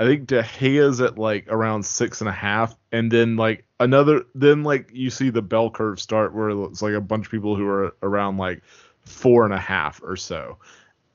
I 0.00 0.04
think 0.04 0.26
De 0.26 0.46
Gea's 0.58 1.00
at 1.00 1.18
like 1.18 1.46
around 1.48 1.84
six 1.84 2.20
and 2.20 2.28
a 2.28 2.32
half, 2.32 2.76
and 2.92 3.10
then 3.10 3.36
like 3.36 3.64
another, 3.80 4.24
then 4.34 4.62
like 4.62 4.90
you 4.92 5.10
see 5.10 5.30
the 5.30 5.42
bell 5.42 5.70
curve 5.70 5.98
start 6.00 6.34
where 6.34 6.50
it's 6.50 6.82
like 6.82 6.94
a 6.94 7.00
bunch 7.00 7.26
of 7.26 7.32
people 7.32 7.56
who 7.56 7.66
are 7.66 7.96
around 8.02 8.36
like 8.36 8.62
four 9.00 9.44
and 9.44 9.52
a 9.52 9.58
half 9.58 10.00
or 10.04 10.16
so. 10.16 10.58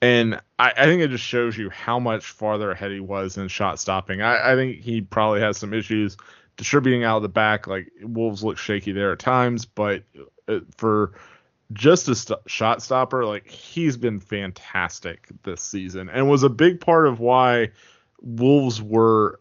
And 0.02 0.36
I, 0.60 0.74
I 0.76 0.84
think 0.84 1.02
it 1.02 1.12
just 1.12 1.24
shows 1.24 1.58
you 1.58 1.70
how 1.70 1.98
much 1.98 2.26
farther 2.26 2.72
ahead 2.72 2.92
he 2.92 3.00
was 3.00 3.38
in 3.38 3.48
shot 3.48 3.80
stopping. 3.80 4.22
I, 4.22 4.52
I 4.52 4.56
think 4.56 4.82
he 4.82 5.00
probably 5.00 5.40
has 5.40 5.58
some 5.58 5.74
issues 5.74 6.18
distributing 6.58 7.06
out 7.06 7.18
of 7.18 7.24
the 7.24 7.30
back. 7.30 7.68
Like 7.68 7.90
Wolves 8.02 8.44
look 8.44 8.58
shaky 8.58 8.92
there 8.92 9.14
at 9.14 9.20
times, 9.20 9.64
but 9.64 10.04
uh, 10.50 10.60
for 10.76 11.14
just 11.74 12.08
a 12.08 12.16
st- 12.16 12.40
shot 12.48 12.82
stopper, 12.82 13.26
like 13.26 13.50
he's 13.50 13.98
been 13.98 14.20
fantastic 14.20 15.28
this 15.44 15.62
season 15.62 16.10
and 16.10 16.30
was 16.30 16.44
a 16.44 16.50
big 16.50 16.80
part 16.80 17.08
of 17.08 17.20
why 17.20 17.70
Wolves 18.22 18.82
were 18.82 19.40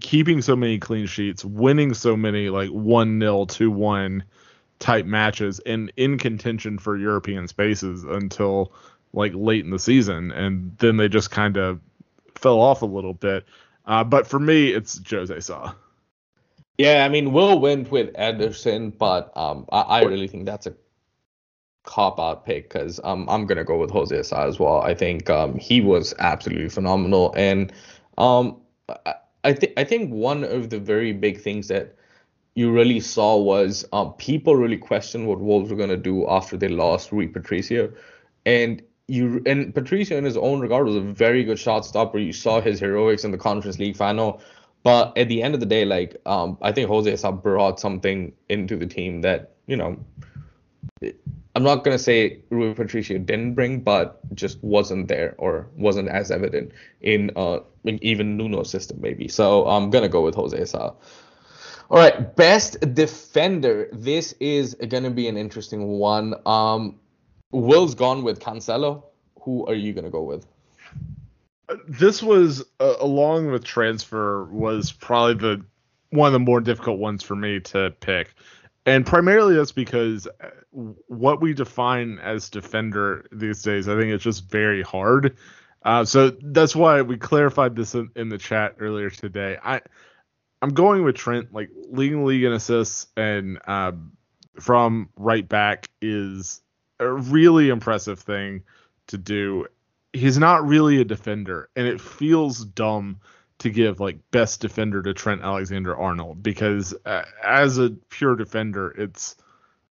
keeping 0.00 0.42
so 0.42 0.56
many 0.56 0.78
clean 0.78 1.06
sheets, 1.06 1.44
winning 1.44 1.94
so 1.94 2.16
many 2.16 2.50
like 2.50 2.70
1 2.70 3.20
0, 3.20 3.44
2 3.44 3.70
1 3.70 4.24
type 4.78 5.06
matches, 5.06 5.60
and 5.60 5.92
in 5.96 6.18
contention 6.18 6.78
for 6.78 6.96
European 6.96 7.48
spaces 7.48 8.04
until 8.04 8.72
like 9.12 9.32
late 9.34 9.64
in 9.64 9.70
the 9.70 9.78
season. 9.78 10.30
And 10.32 10.76
then 10.78 10.96
they 10.96 11.08
just 11.08 11.30
kind 11.30 11.56
of 11.56 11.80
fell 12.34 12.60
off 12.60 12.82
a 12.82 12.86
little 12.86 13.14
bit. 13.14 13.44
Uh, 13.86 14.04
but 14.04 14.26
for 14.26 14.38
me, 14.38 14.72
it's 14.72 15.00
Jose 15.08 15.40
Sa. 15.40 15.72
Yeah, 16.78 17.04
I 17.04 17.08
mean, 17.08 17.32
Will 17.32 17.58
went 17.58 17.90
with 17.90 18.10
Anderson, 18.16 18.90
but 18.90 19.34
um, 19.34 19.66
I, 19.72 19.80
I 19.80 20.02
really 20.02 20.28
think 20.28 20.44
that's 20.44 20.66
a 20.66 20.74
cop 21.86 22.20
out 22.20 22.44
pick 22.44 22.68
because 22.70 23.00
um, 23.04 23.26
I'm 23.30 23.46
gonna 23.46 23.64
go 23.64 23.78
with 23.78 23.90
Jose 23.90 24.22
Sa 24.24 24.44
as 24.44 24.60
well. 24.60 24.82
I 24.82 24.94
think 24.94 25.30
um, 25.30 25.56
he 25.56 25.80
was 25.80 26.12
absolutely 26.18 26.68
phenomenal, 26.68 27.32
and 27.36 27.72
um, 28.18 28.60
I, 29.06 29.14
I 29.44 29.52
think 29.54 29.72
I 29.78 29.84
think 29.84 30.12
one 30.12 30.44
of 30.44 30.68
the 30.68 30.78
very 30.78 31.12
big 31.12 31.40
things 31.40 31.68
that 31.68 31.96
you 32.54 32.70
really 32.70 33.00
saw 33.00 33.36
was 33.36 33.86
um, 33.92 34.12
people 34.14 34.56
really 34.56 34.76
questioned 34.76 35.26
what 35.26 35.40
Wolves 35.40 35.70
were 35.70 35.76
gonna 35.76 35.96
do 35.96 36.28
after 36.28 36.56
they 36.56 36.68
lost 36.68 37.12
Rui 37.12 37.28
Patricio, 37.28 37.90
and 38.44 38.82
you 39.08 39.42
and 39.46 39.74
Patricio 39.74 40.18
in 40.18 40.24
his 40.24 40.36
own 40.36 40.60
regard 40.60 40.86
was 40.86 40.96
a 40.96 41.00
very 41.00 41.44
good 41.44 41.58
shot 41.58 41.86
stopper. 41.86 42.18
You 42.18 42.32
saw 42.32 42.60
his 42.60 42.78
heroics 42.80 43.24
in 43.24 43.30
the 43.30 43.38
Conference 43.38 43.78
League 43.78 43.96
final. 43.96 44.42
But 44.82 45.18
at 45.18 45.28
the 45.28 45.42
end 45.42 45.52
of 45.54 45.58
the 45.58 45.66
day, 45.66 45.84
like 45.84 46.16
um, 46.26 46.58
I 46.62 46.70
think 46.70 46.88
Jose 46.88 47.16
Sa 47.16 47.32
brought 47.32 47.80
something 47.80 48.32
into 48.48 48.76
the 48.76 48.86
team 48.86 49.22
that 49.22 49.56
you 49.66 49.76
know 49.76 49.98
I'm 51.56 51.62
not 51.62 51.84
gonna 51.84 51.98
say 51.98 52.40
Rui 52.50 52.74
Patricio 52.74 53.16
didn't 53.16 53.54
bring, 53.54 53.80
but 53.80 54.20
just 54.34 54.62
wasn't 54.62 55.08
there 55.08 55.34
or 55.38 55.66
wasn't 55.74 56.08
as 56.08 56.30
evident 56.30 56.72
in 57.00 57.30
uh 57.34 57.60
in 57.84 57.98
even 58.04 58.36
Nuno's 58.36 58.68
system 58.68 59.00
maybe. 59.00 59.26
So 59.28 59.66
I'm 59.66 59.88
gonna 59.88 60.08
go 60.08 60.22
with 60.22 60.34
Jose 60.34 60.64
Sa. 60.66 60.92
All 61.88 61.98
right, 61.98 62.36
best 62.36 62.94
defender. 62.94 63.88
This 63.92 64.34
is 64.40 64.74
gonna 64.74 65.10
be 65.10 65.28
an 65.28 65.38
interesting 65.38 65.86
one. 65.86 66.34
Um, 66.44 66.98
Will's 67.52 67.94
gone 67.94 68.22
with 68.22 68.40
Cancelo. 68.40 69.04
Who 69.40 69.66
are 69.66 69.74
you 69.74 69.94
gonna 69.94 70.10
go 70.10 70.22
with? 70.22 70.46
This 71.88 72.22
was 72.22 72.64
uh, 72.80 72.96
along 73.00 73.50
with 73.50 73.64
transfer 73.64 74.44
was 74.44 74.92
probably 74.92 75.34
the 75.34 75.64
one 76.10 76.26
of 76.26 76.32
the 76.34 76.38
more 76.38 76.60
difficult 76.60 76.98
ones 76.98 77.22
for 77.22 77.34
me 77.34 77.60
to 77.60 77.94
pick 78.00 78.34
and 78.86 79.04
primarily 79.04 79.56
that's 79.56 79.72
because 79.72 80.26
uh, 80.40 80.48
what 80.76 81.40
we 81.40 81.54
define 81.54 82.18
as 82.18 82.50
defender 82.50 83.26
these 83.32 83.62
days, 83.62 83.88
I 83.88 83.98
think 83.98 84.12
it's 84.12 84.24
just 84.24 84.50
very 84.50 84.82
hard. 84.82 85.36
Uh, 85.82 86.04
so 86.04 86.30
that's 86.42 86.76
why 86.76 87.00
we 87.00 87.16
clarified 87.16 87.74
this 87.76 87.94
in, 87.94 88.10
in, 88.14 88.28
the 88.28 88.36
chat 88.36 88.76
earlier 88.78 89.08
today. 89.08 89.56
I 89.62 89.80
I'm 90.60 90.70
going 90.70 91.04
with 91.04 91.16
Trent, 91.16 91.52
like 91.52 91.70
leading 91.88 92.24
league 92.24 92.44
in 92.44 92.52
assists 92.52 93.06
and 93.16 93.58
uh, 93.66 93.92
from 94.60 95.08
right 95.16 95.48
back 95.48 95.88
is 96.02 96.60
a 96.98 97.10
really 97.10 97.68
impressive 97.68 98.18
thing 98.18 98.64
to 99.06 99.16
do. 99.16 99.66
He's 100.12 100.38
not 100.38 100.66
really 100.66 101.00
a 101.00 101.04
defender, 101.04 101.70
and 101.76 101.86
it 101.86 102.00
feels 102.00 102.64
dumb 102.64 103.20
to 103.58 103.70
give 103.70 104.00
like 104.00 104.18
best 104.30 104.60
defender 104.60 105.02
to 105.02 105.14
Trent 105.14 105.42
Alexander 105.42 105.96
Arnold 105.96 106.42
because 106.42 106.94
uh, 107.06 107.22
as 107.44 107.78
a 107.78 107.90
pure 108.10 108.34
defender, 108.34 108.90
it's 108.90 109.36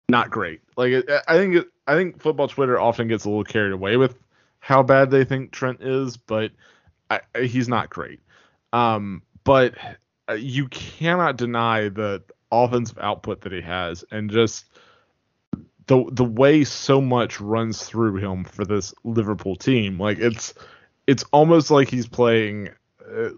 not 0.09 0.29
great. 0.29 0.61
Like 0.75 1.09
I 1.27 1.37
think 1.37 1.65
I 1.87 1.95
think 1.95 2.21
football 2.21 2.47
Twitter 2.47 2.79
often 2.79 3.07
gets 3.07 3.25
a 3.25 3.29
little 3.29 3.43
carried 3.43 3.73
away 3.73 3.97
with 3.97 4.17
how 4.59 4.83
bad 4.83 5.09
they 5.09 5.23
think 5.23 5.51
Trent 5.51 5.81
is, 5.81 6.17
but 6.17 6.51
I, 7.09 7.21
he's 7.41 7.67
not 7.67 7.89
great. 7.89 8.19
Um, 8.73 9.23
but 9.43 9.75
uh, 10.29 10.33
you 10.33 10.67
cannot 10.67 11.37
deny 11.37 11.89
the 11.89 12.23
offensive 12.51 12.99
output 12.99 13.41
that 13.41 13.51
he 13.51 13.61
has, 13.61 14.03
and 14.11 14.29
just 14.29 14.65
the 15.87 16.05
the 16.11 16.25
way 16.25 16.63
so 16.63 17.01
much 17.01 17.39
runs 17.39 17.83
through 17.83 18.17
him 18.17 18.43
for 18.43 18.65
this 18.65 18.93
Liverpool 19.03 19.55
team. 19.55 19.99
Like 19.99 20.19
it's 20.19 20.53
it's 21.07 21.23
almost 21.31 21.71
like 21.71 21.89
he's 21.89 22.07
playing. 22.07 22.69
Uh, 23.09 23.29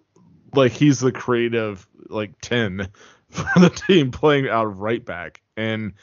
like 0.54 0.74
he's 0.74 1.00
the 1.00 1.12
creative 1.12 1.88
like 2.10 2.34
10 2.42 2.90
for 3.30 3.60
the 3.60 3.70
team 3.70 4.12
playing 4.12 4.50
out 4.50 4.68
of 4.68 4.80
right 4.80 5.06
back 5.06 5.42
and 5.56 5.94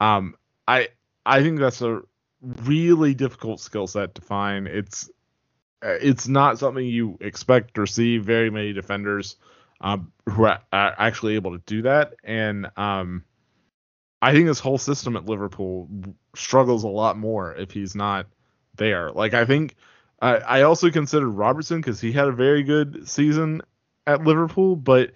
um 0.00 0.34
i 0.68 0.88
i 1.24 1.42
think 1.42 1.58
that's 1.58 1.82
a 1.82 2.02
really 2.64 3.14
difficult 3.14 3.60
skill 3.60 3.86
set 3.86 4.14
to 4.14 4.22
find. 4.22 4.66
It's 4.66 5.10
it's 5.82 6.26
not 6.28 6.58
something 6.58 6.84
you 6.84 7.18
expect 7.20 7.78
or 7.78 7.86
see 7.86 8.18
very 8.18 8.50
many 8.50 8.72
defenders 8.72 9.36
um, 9.80 10.10
who 10.28 10.44
are, 10.44 10.60
are 10.72 10.94
actually 10.98 11.34
able 11.34 11.52
to 11.52 11.62
do 11.66 11.82
that. 11.82 12.14
And 12.24 12.70
um 12.76 13.24
i 14.22 14.32
think 14.32 14.46
this 14.46 14.60
whole 14.60 14.78
system 14.78 15.14
at 15.16 15.26
liverpool 15.26 15.88
struggles 16.34 16.84
a 16.84 16.88
lot 16.88 17.18
more 17.18 17.54
if 17.54 17.70
he's 17.70 17.94
not 17.94 18.26
there. 18.76 19.10
Like 19.12 19.34
i 19.34 19.44
think 19.44 19.76
I, 20.20 20.36
I 20.36 20.62
also 20.62 20.90
considered 20.90 21.28
Robertson 21.28 21.78
because 21.80 22.00
he 22.00 22.10
had 22.12 22.28
a 22.28 22.32
very 22.32 22.62
good 22.62 23.06
season 23.06 23.60
at 24.06 24.24
Liverpool, 24.24 24.74
but 24.74 25.12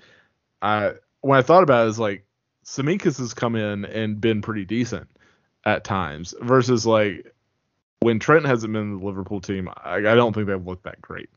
uh, 0.61 0.93
when 1.23 1.39
I 1.39 1.43
thought 1.43 1.63
about 1.63 1.89
it, 1.89 1.99
like 1.99 2.27
Tsimikas 2.65 3.19
has 3.19 3.35
come 3.35 3.57
in 3.57 3.85
and 3.85 4.21
been 4.21 4.43
pretty 4.43 4.65
decent 4.65 5.09
at 5.65 5.85
times 5.85 6.35
versus 6.41 6.87
like 6.87 7.33
when 8.01 8.19
Trent 8.19 8.47
hasn't 8.47 8.73
been 8.73 8.83
in 8.83 8.99
the 8.99 9.05
Liverpool 9.05 9.41
team, 9.41 9.69
I, 9.69 9.97
I 9.97 10.15
don't 10.15 10.33
think 10.33 10.47
they've 10.47 10.67
looked 10.67 10.85
that 10.85 11.01
great. 11.01 11.29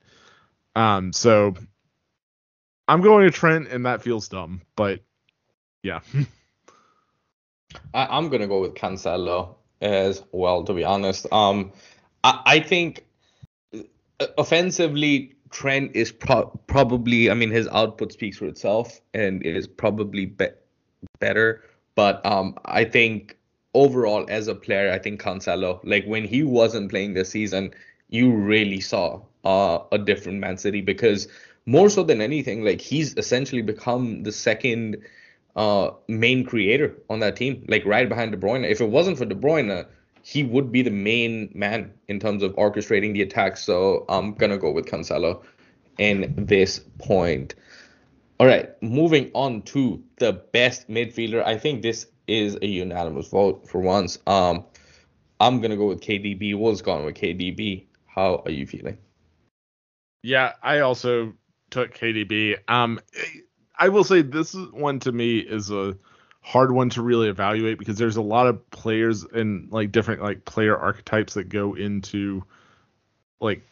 Um, 0.76 1.14
so 1.14 1.56
I'm 2.88 3.02
going 3.02 3.26
to 3.26 3.32
Trent, 3.32 3.68
and 3.68 3.86
that 3.86 4.02
feels 4.02 4.28
dumb, 4.28 4.62
but 4.76 5.02
yeah. 5.82 6.00
I, 7.94 8.18
am 8.18 8.30
gonna 8.30 8.48
go 8.48 8.62
with 8.62 8.76
Cancelo 8.76 9.56
as 9.82 10.24
well, 10.32 10.64
to 10.64 10.74
be 10.74 10.84
honest. 10.84 11.28
Um, 11.32 11.74
I, 12.24 12.42
I 12.46 12.60
think 12.60 13.06
offensively, 14.38 15.36
Trent 15.50 15.96
is 15.96 16.12
pro- 16.12 16.48
probably, 16.68 17.30
I 17.30 17.34
mean, 17.34 17.52
his 17.52 17.68
output 17.68 18.12
speaks 18.12 18.38
for 18.38 18.46
itself 18.46 19.00
and 19.14 19.46
is 19.46 19.68
probably 19.68 20.26
be- 20.26 20.48
better. 21.20 21.64
But 21.96 22.26
um, 22.26 22.58
I 22.66 22.86
think 22.86 23.38
overall, 23.74 24.26
as 24.30 24.48
a 24.48 24.56
player, 24.56 24.92
I 24.92 25.00
think 25.00 25.22
Cancelo, 25.22 25.80
like 25.84 26.06
when 26.06 26.26
he 26.26 26.44
wasn't 26.44 26.90
playing 26.90 27.14
this 27.14 27.30
season, 27.30 27.74
you 28.10 28.32
really 28.32 28.80
saw 28.80 29.22
uh, 29.44 29.80
a 29.92 29.98
different 29.98 30.40
Man 30.40 30.58
City 30.58 30.82
because 30.82 31.28
more 31.66 31.90
so 31.90 32.04
than 32.04 32.22
anything, 32.22 32.64
like 32.64 32.82
he's 32.82 33.16
essentially 33.18 33.62
become 33.62 34.24
the 34.24 34.32
second 34.32 34.98
uh, 35.56 35.92
main 36.08 36.46
creator 36.46 36.96
on 37.10 37.20
that 37.20 37.36
team, 37.36 37.64
like 37.68 37.86
right 37.86 38.10
behind 38.10 38.32
De 38.32 38.38
Bruyne. 38.38 38.70
If 38.70 38.82
it 38.82 38.90
wasn't 38.90 39.18
for 39.18 39.26
De 39.26 39.36
Bruyne, 39.36 39.86
he 40.24 40.44
would 40.44 40.72
be 40.72 40.82
the 40.82 40.90
main 40.90 41.52
man 41.54 41.94
in 42.08 42.20
terms 42.20 42.44
of 42.44 42.54
orchestrating 42.54 43.14
the 43.14 43.22
attack. 43.22 43.58
So 43.58 44.06
I'm 44.10 44.34
gonna 44.34 44.58
go 44.58 44.72
with 44.72 44.86
Cancelo 44.86 45.44
in 45.98 46.34
this 46.38 46.80
point. 46.98 47.56
All 48.44 48.50
right, 48.50 48.70
moving 48.84 49.32
on 49.34 49.62
to 49.62 50.04
the 50.18 50.34
best 50.34 50.90
midfielder. 50.90 51.46
I 51.46 51.58
think 51.58 51.82
this 51.82 52.08
is 52.28 52.58
a 52.62 52.66
unanimous 52.66 53.30
vote 53.30 53.70
for 53.70 53.80
once. 53.80 54.20
Um, 54.28 54.66
I'm 55.40 55.62
gonna 55.62 55.78
go 55.78 55.88
with 55.88 56.02
KDB. 56.02 56.54
Was 56.54 56.82
gone 56.82 57.06
with 57.06 57.16
KDB. 57.16 57.86
How 58.06 58.44
are 58.46 58.52
you 58.52 58.68
feeling? 58.68 58.98
Yeah, 60.24 60.52
I 60.62 60.80
also 60.80 61.32
took 61.70 61.98
KDB. 61.98 62.58
Um, 62.68 63.00
I 63.80 63.88
will 63.88 64.04
say 64.04 64.22
this 64.22 64.54
one 64.74 65.00
to 65.00 65.14
me 65.14 65.38
is 65.38 65.72
a 65.72 65.96
hard 66.42 66.74
one 66.74 66.90
to 66.90 67.02
really 67.02 67.30
evaluate 67.30 67.80
because 67.80 67.98
there's 67.98 68.18
a 68.18 68.22
lot 68.22 68.48
of 68.48 68.70
players 68.72 69.24
and 69.24 69.72
like 69.72 69.94
different 69.94 70.22
like 70.22 70.44
player 70.44 70.78
archetypes 70.78 71.36
that 71.36 71.48
go 71.48 71.76
into 71.76 72.44
like 73.40 73.66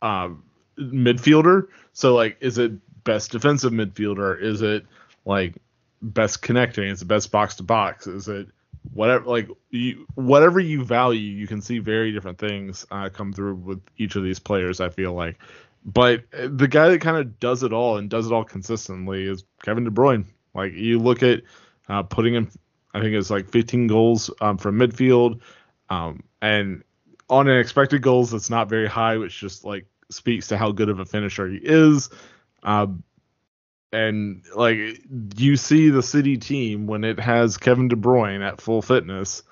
um 0.00 0.44
midfielder. 0.78 1.68
So 1.92 2.14
like 2.14 2.38
is 2.40 2.56
it 2.56 2.72
best 3.06 3.32
defensive 3.32 3.72
midfielder? 3.72 4.38
Is 4.38 4.60
it 4.60 4.84
like 5.24 5.54
best 6.02 6.42
connecting? 6.42 6.88
Is 6.88 7.00
it 7.00 7.08
best 7.08 7.32
box 7.32 7.54
to 7.54 7.62
box? 7.62 8.06
Is 8.06 8.28
it 8.28 8.48
whatever 8.92 9.24
like 9.24 9.48
you 9.70 10.06
whatever 10.14 10.60
you 10.60 10.84
value, 10.84 11.20
you 11.20 11.46
can 11.46 11.62
see 11.62 11.78
very 11.78 12.12
different 12.12 12.38
things 12.38 12.86
uh, 12.90 13.08
come 13.08 13.32
through 13.32 13.54
with 13.54 13.82
each 13.96 14.16
of 14.16 14.22
these 14.22 14.38
players. 14.38 14.80
I 14.80 14.90
feel 14.90 15.14
like, 15.14 15.38
but 15.84 16.24
uh, 16.38 16.48
the 16.50 16.68
guy 16.68 16.88
that 16.90 17.00
kind 17.00 17.16
of 17.16 17.40
does 17.40 17.62
it 17.62 17.72
all 17.72 17.96
and 17.96 18.10
does 18.10 18.26
it 18.26 18.32
all 18.32 18.44
consistently 18.44 19.24
is 19.24 19.44
Kevin 19.62 19.84
De 19.84 19.90
Bruyne. 19.90 20.26
Like 20.54 20.72
you 20.74 20.98
look 20.98 21.22
at 21.22 21.42
uh, 21.88 22.02
putting 22.02 22.34
him, 22.34 22.50
I 22.94 23.00
think 23.00 23.14
it's 23.14 23.30
like 23.30 23.48
15 23.48 23.86
goals 23.86 24.30
um, 24.40 24.58
from 24.58 24.78
midfield, 24.78 25.40
um, 25.90 26.22
and 26.42 26.82
on 27.28 27.48
an 27.48 27.58
expected 27.58 28.02
goals 28.02 28.30
that's 28.30 28.50
not 28.50 28.68
very 28.68 28.88
high, 28.88 29.16
which 29.16 29.38
just 29.38 29.64
like 29.64 29.86
speaks 30.10 30.48
to 30.48 30.56
how 30.56 30.70
good 30.72 30.88
of 30.88 31.00
a 31.00 31.04
finisher 31.04 31.48
he 31.48 31.58
is. 31.62 32.08
Um, 32.62 33.02
and 33.92 34.44
like 34.54 34.78
you 35.36 35.56
see 35.56 35.90
the 35.90 36.02
City 36.02 36.36
team 36.36 36.86
when 36.86 37.04
it 37.04 37.20
has 37.20 37.56
Kevin 37.56 37.88
De 37.88 37.96
Bruyne 37.96 38.46
at 38.46 38.60
full 38.60 38.82
fitness, 38.82 39.42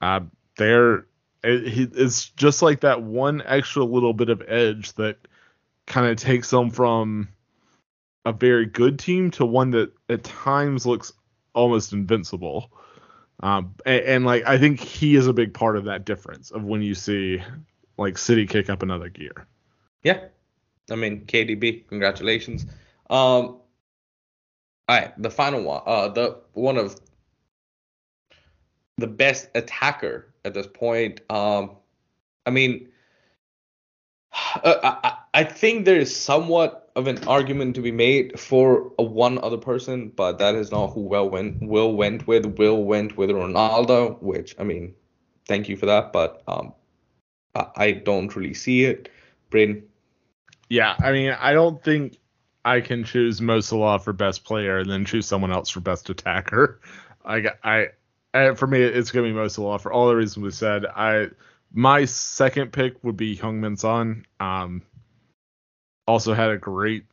uh, 0.00 0.20
they're 0.56 1.06
it, 1.44 1.92
it's 1.94 2.30
just 2.30 2.62
like 2.62 2.80
that 2.80 3.02
one 3.02 3.42
extra 3.44 3.84
little 3.84 4.12
bit 4.12 4.28
of 4.28 4.42
edge 4.46 4.92
that 4.94 5.16
kind 5.86 6.06
of 6.06 6.16
takes 6.16 6.50
them 6.50 6.70
from 6.70 7.28
a 8.24 8.32
very 8.32 8.66
good 8.66 8.98
team 8.98 9.30
to 9.32 9.46
one 9.46 9.70
that 9.70 9.92
at 10.08 10.24
times 10.24 10.84
looks 10.84 11.12
almost 11.54 11.92
invincible. 11.92 12.70
Um, 13.40 13.74
and, 13.86 14.00
and, 14.04 14.26
like 14.26 14.44
I 14.46 14.58
think 14.58 14.80
he 14.80 15.14
is 15.14 15.28
a 15.28 15.32
big 15.32 15.54
part 15.54 15.76
of 15.76 15.84
that 15.84 16.04
difference 16.04 16.50
of 16.50 16.64
when 16.64 16.82
you 16.82 16.94
see 16.94 17.42
like 17.96 18.18
City 18.18 18.46
kick 18.46 18.68
up 18.68 18.82
another 18.82 19.08
gear. 19.08 19.46
Yeah, 20.02 20.24
I 20.90 20.96
mean 20.96 21.26
KDB, 21.26 21.88
congratulations. 21.88 22.66
Um, 23.10 23.60
all 24.88 24.96
right, 24.96 25.22
the 25.22 25.30
final 25.30 25.62
one, 25.62 25.82
uh, 25.86 26.08
the 26.08 26.38
one 26.52 26.76
of 26.76 26.98
the 28.96 29.06
best 29.06 29.48
attacker 29.54 30.34
at 30.44 30.54
this 30.54 30.66
point. 30.66 31.20
Um, 31.30 31.76
I 32.46 32.50
mean, 32.50 32.88
uh, 34.64 34.96
I, 35.02 35.16
I 35.34 35.44
think 35.44 35.84
there 35.84 35.98
is 35.98 36.14
somewhat 36.14 36.90
of 36.96 37.06
an 37.06 37.22
argument 37.28 37.76
to 37.76 37.82
be 37.82 37.92
made 37.92 38.38
for 38.38 38.92
a 38.98 39.02
one 39.02 39.38
other 39.38 39.56
person, 39.56 40.08
but 40.16 40.38
that 40.38 40.54
is 40.54 40.70
not 40.70 40.88
who 40.88 41.02
Will 41.02 41.28
went. 41.28 41.62
Will 41.62 41.94
went 41.94 42.26
with. 42.26 42.58
Will 42.58 42.82
went 42.82 43.16
with 43.16 43.30
Ronaldo, 43.30 44.20
which 44.22 44.56
I 44.58 44.64
mean, 44.64 44.94
thank 45.46 45.68
you 45.68 45.76
for 45.76 45.86
that, 45.86 46.12
but 46.12 46.42
um, 46.48 46.72
I, 47.54 47.66
I 47.76 47.92
don't 47.92 48.34
really 48.34 48.54
see 48.54 48.84
it. 48.84 49.10
Braden. 49.50 49.87
Yeah, 50.68 50.94
I 50.98 51.12
mean, 51.12 51.30
I 51.30 51.52
don't 51.52 51.82
think 51.82 52.18
I 52.64 52.80
can 52.80 53.04
choose 53.04 53.40
Mo 53.40 53.60
for 53.60 54.12
best 54.12 54.44
player 54.44 54.78
and 54.78 54.90
then 54.90 55.04
choose 55.04 55.26
someone 55.26 55.52
else 55.52 55.70
for 55.70 55.80
best 55.80 56.10
attacker. 56.10 56.80
I, 57.24 57.88
I, 58.34 58.54
for 58.54 58.66
me, 58.66 58.80
it's 58.80 59.10
gonna 59.10 59.28
be 59.28 59.32
Mo 59.32 59.48
for 59.48 59.92
all 59.92 60.08
the 60.08 60.16
reasons 60.16 60.44
we 60.44 60.50
said. 60.50 60.84
I 60.84 61.28
my 61.72 62.04
second 62.04 62.72
pick 62.72 63.02
would 63.04 63.16
be 63.16 63.36
Heung-min 63.36 63.76
Son. 63.76 64.24
Um, 64.40 64.82
also 66.06 66.32
had 66.32 66.50
a 66.50 66.58
great 66.58 67.04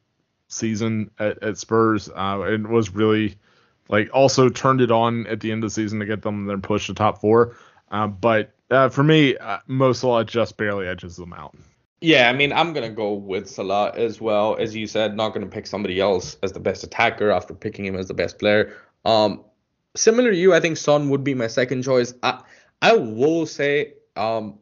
season 0.47 1.11
at, 1.19 1.43
at 1.43 1.57
Spurs 1.57 2.09
uh, 2.09 2.41
and 2.45 2.67
was 2.67 2.91
really 2.91 3.35
like 3.89 4.09
also 4.13 4.49
turned 4.49 4.81
it 4.81 4.91
on 4.91 5.27
at 5.27 5.39
the 5.41 5.51
end 5.51 5.63
of 5.63 5.69
the 5.69 5.73
season 5.73 5.99
to 5.99 6.05
get 6.05 6.21
them 6.21 6.45
then 6.45 6.61
push 6.61 6.87
the 6.87 6.93
top 6.93 7.19
four. 7.19 7.57
Uh, 7.91 8.07
but 8.07 8.53
uh, 8.71 8.89
for 8.89 9.03
me, 9.03 9.37
uh, 9.37 9.59
just 10.23 10.57
barely 10.57 10.87
edges 10.87 11.17
them 11.17 11.33
out. 11.33 11.55
Yeah, 12.05 12.29
I 12.29 12.33
mean, 12.33 12.53
I'm 12.53 12.71
gonna 12.71 12.91
go 12.91 13.13
with 13.13 13.49
Salah 13.49 13.91
as 13.95 14.21
well. 14.21 14.57
As 14.57 14.75
you 14.75 14.85
said, 14.85 15.15
not 15.15 15.33
gonna 15.33 15.47
pick 15.47 15.65
somebody 15.65 15.99
else 15.99 16.37
as 16.43 16.51
the 16.51 16.59
best 16.59 16.83
attacker 16.83 17.31
after 17.31 17.55
picking 17.55 17.83
him 17.83 17.95
as 17.95 18.07
the 18.07 18.13
best 18.13 18.37
player. 18.37 18.77
Um, 19.05 19.43
similar 19.95 20.29
to 20.29 20.37
you, 20.37 20.53
I 20.53 20.59
think 20.59 20.77
Son 20.77 21.09
would 21.09 21.23
be 21.23 21.33
my 21.33 21.47
second 21.47 21.81
choice. 21.81 22.13
I 22.21 22.43
I 22.79 22.95
will 22.95 23.47
say 23.47 23.93
um, 24.15 24.59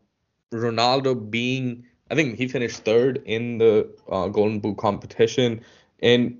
Ronaldo 0.54 1.30
being, 1.30 1.84
I 2.10 2.16
think 2.16 2.38
he 2.38 2.48
finished 2.48 2.86
third 2.86 3.22
in 3.26 3.58
the 3.58 3.94
uh, 4.10 4.30
Golden 4.30 4.62
Boot 4.62 4.78
competition. 4.78 5.66
And 6.02 6.38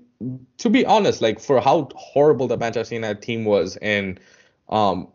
to 0.56 0.70
be 0.70 0.86
honest, 0.86 1.20
like 1.20 1.38
for 1.38 1.60
how 1.60 1.90
horrible 1.94 2.48
the 2.48 2.56
Manchester 2.56 2.94
United 2.94 3.20
team 3.20 3.44
was, 3.44 3.76
and 3.76 4.18
um, 4.70 5.08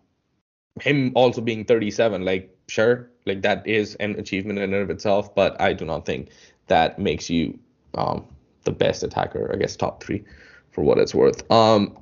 him 0.82 1.14
also 1.16 1.42
being 1.42 1.66
37, 1.66 2.24
like 2.24 2.56
sure, 2.68 3.10
like 3.30 3.42
that 3.44 3.66
is 3.66 3.96
an 3.96 4.20
achievement 4.20 4.60
in 4.60 4.74
and 4.74 4.84
of 4.84 4.90
itself, 4.90 5.34
but 5.34 5.60
I 5.62 5.74
do 5.74 5.86
not 5.86 6.06
think 6.06 6.30
that 6.68 7.00
makes 7.00 7.30
you 7.30 7.58
um, 7.96 8.26
the 8.64 8.72
best 8.72 9.04
attacker. 9.04 9.50
I 9.54 9.58
guess 9.58 9.76
top 9.76 10.04
three, 10.04 10.24
for 10.72 10.84
what 10.84 10.98
it's 10.98 11.16
worth. 11.16 11.50
Um, 11.52 11.98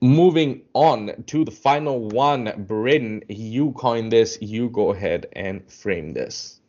moving 0.00 0.62
on 0.74 1.24
to 1.26 1.44
the 1.44 1.50
final 1.50 2.08
one, 2.08 2.52
Braden, 2.66 3.24
you 3.28 3.72
coined 3.72 4.12
this. 4.12 4.38
You 4.40 4.68
go 4.68 4.92
ahead 4.92 5.26
and 5.32 5.70
frame 5.70 6.12
this. 6.12 6.60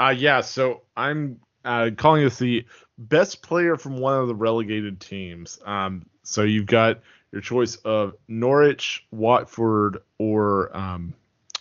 Uh, 0.00 0.14
yeah, 0.16 0.40
so 0.40 0.82
I'm 0.96 1.40
uh, 1.64 1.90
calling 1.96 2.24
this 2.24 2.38
the 2.38 2.66
best 2.98 3.42
player 3.42 3.76
from 3.76 3.98
one 3.98 4.20
of 4.20 4.28
the 4.28 4.34
relegated 4.34 5.00
teams. 5.00 5.58
Um, 5.64 6.06
so 6.22 6.42
you've 6.42 6.66
got 6.66 7.00
your 7.32 7.40
choice 7.40 7.76
of 7.76 8.14
Norwich, 8.28 9.06
Watford, 9.10 9.98
or 10.18 10.76
um, 10.76 11.14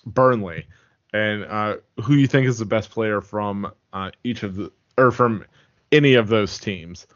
Burnley, 0.06 0.68
and 1.14 1.46
uh, 1.46 1.78
who 2.02 2.16
you 2.16 2.28
think 2.28 2.48
is 2.48 2.58
the 2.58 2.66
best 2.66 2.90
player 2.90 3.22
from 3.22 3.72
uh, 3.94 4.12
each 4.24 4.44
of 4.44 4.56
the 4.56 4.72
or 4.98 5.12
from 5.12 5.46
any 5.92 6.16
of 6.16 6.28
those 6.28 6.58
teams. 6.58 7.08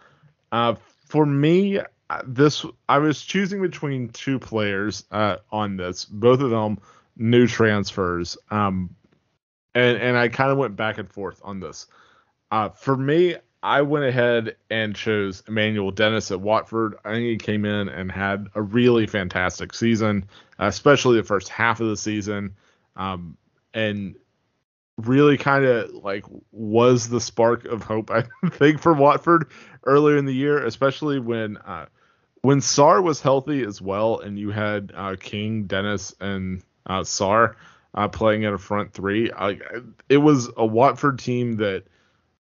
Uh, 0.52 0.76
for 1.06 1.26
me, 1.26 1.80
this 2.26 2.66
I 2.88 3.00
was 3.00 3.22
choosing 3.24 3.62
between 3.62 4.10
two 4.10 4.40
players 4.40 5.06
uh, 5.12 5.38
on 5.52 5.78
this, 5.78 6.06
both 6.06 6.42
of 6.42 6.50
them 6.50 6.80
new 7.18 7.48
transfers. 7.48 8.38
Um, 8.52 8.96
and 9.76 9.98
and 9.98 10.18
I 10.18 10.28
kind 10.30 10.52
of 10.52 10.58
went 10.58 10.76
back 10.76 10.98
and 10.98 11.10
forth 11.10 11.42
on 11.44 11.60
this. 11.60 11.88
Uh, 12.52 12.70
for 12.70 12.96
me, 12.96 13.36
I 13.62 13.82
went 13.82 14.06
ahead 14.06 14.56
and 14.70 14.96
chose 14.96 15.44
Emmanuel 15.48 15.92
Dennis 15.92 16.32
at 16.32 16.40
Watford. 16.40 16.96
I 17.04 17.14
think 17.14 17.26
he 17.26 17.38
came 17.38 17.66
in 17.66 17.90
and 17.90 18.12
had 18.12 18.48
a 18.56 18.62
really 18.62 19.08
fantastic 19.08 19.74
season, 19.74 20.26
especially 20.60 21.18
the 21.18 21.24
first 21.24 21.50
half 21.50 21.82
of 21.82 21.88
the 21.88 21.98
season, 21.98 22.56
um, 22.96 23.36
and 23.74 24.16
really 24.98 25.38
kind 25.38 25.66
of 25.66 25.92
like 25.94 26.26
was 26.52 27.08
the 27.08 27.22
spark 27.22 27.66
of 27.66 27.84
hope 27.84 28.10
I 28.12 28.24
think 28.50 28.82
for 28.82 28.94
Watford 28.94 29.52
earlier 29.86 30.18
in 30.18 30.26
the 30.26 30.34
year, 30.34 30.66
especially 30.66 31.20
when 31.20 31.58
uh, 31.58 31.86
when 32.42 32.60
Sarr 32.60 33.04
was 33.04 33.22
healthy 33.22 33.64
as 33.64 33.82
well, 33.82 34.20
and 34.20 34.38
you 34.38 34.52
had 34.52 34.92
uh, 34.96 35.16
King, 35.20 35.64
Dennis, 35.64 36.14
and 36.20 36.64
uh, 36.86 37.02
Sarr 37.02 37.56
uh, 37.94 38.08
playing 38.08 38.46
at 38.46 38.54
a 38.54 38.58
front 38.58 38.94
three, 38.94 39.32
I, 39.32 39.60
it 40.08 40.18
was 40.18 40.50
a 40.56 40.66
Watford 40.66 41.20
team 41.20 41.58
that 41.58 41.84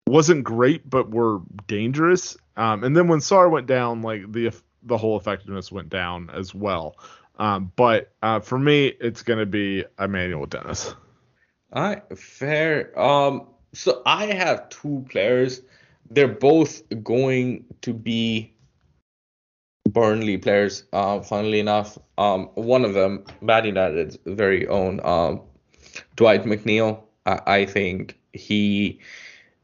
wasn't 0.07 0.44
great, 0.44 0.88
but 0.88 1.11
were 1.11 1.40
dangerous. 1.66 2.37
Um, 2.57 2.85
and 2.85 2.96
then 2.96 3.09
when 3.09 3.20
Sarr 3.20 3.50
went 3.50 3.66
down, 3.66 4.03
like 4.03 4.31
the 4.33 4.53
the 4.83 4.98
whole 4.98 5.16
effectiveness 5.16 5.72
went 5.72 5.88
down 5.88 6.31
as 6.33 6.55
well. 6.55 6.96
Um, 7.38 7.72
but 7.74 8.12
uh, 8.22 8.40
for 8.40 8.59
me, 8.59 8.87
it's 8.87 9.22
going 9.22 9.38
to 9.38 9.46
be 9.46 9.85
Emmanuel 9.98 10.46
Dennis. 10.46 10.94
Right, 11.74 12.02
fair. 12.16 12.98
Um, 12.98 13.48
so 13.72 14.02
I 14.06 14.26
have 14.26 14.68
two 14.68 15.04
players. 15.08 15.62
They're 16.08 16.28
both 16.28 16.82
going 17.02 17.64
to 17.82 17.92
be 17.92 18.54
Burnley 19.88 20.38
players. 20.38 20.84
Uh, 20.92 21.20
funnily 21.20 21.58
enough, 21.58 21.98
um, 22.16 22.46
one 22.54 22.84
of 22.84 22.94
them, 22.94 23.24
Man 23.40 23.64
United's 23.64 24.18
very 24.24 24.68
own, 24.68 25.00
um, 25.04 25.40
Dwight 26.16 26.44
McNeil. 26.44 27.02
I, 27.26 27.40
I 27.46 27.66
think 27.66 28.18
he. 28.32 29.00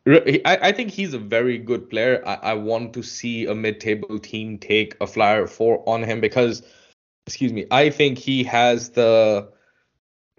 I, 0.06 0.40
I 0.44 0.72
think 0.72 0.90
he's 0.90 1.14
a 1.14 1.18
very 1.18 1.58
good 1.58 1.88
player. 1.90 2.22
I, 2.26 2.34
I 2.34 2.54
want 2.54 2.94
to 2.94 3.02
see 3.02 3.46
a 3.46 3.54
mid-table 3.54 4.18
team 4.18 4.58
take 4.58 4.96
a 5.00 5.06
flyer 5.06 5.46
for 5.46 5.86
on 5.86 6.02
him 6.02 6.20
because, 6.20 6.62
excuse 7.26 7.52
me, 7.52 7.66
I 7.70 7.90
think 7.90 8.18
he 8.18 8.42
has 8.44 8.90
the 8.90 9.52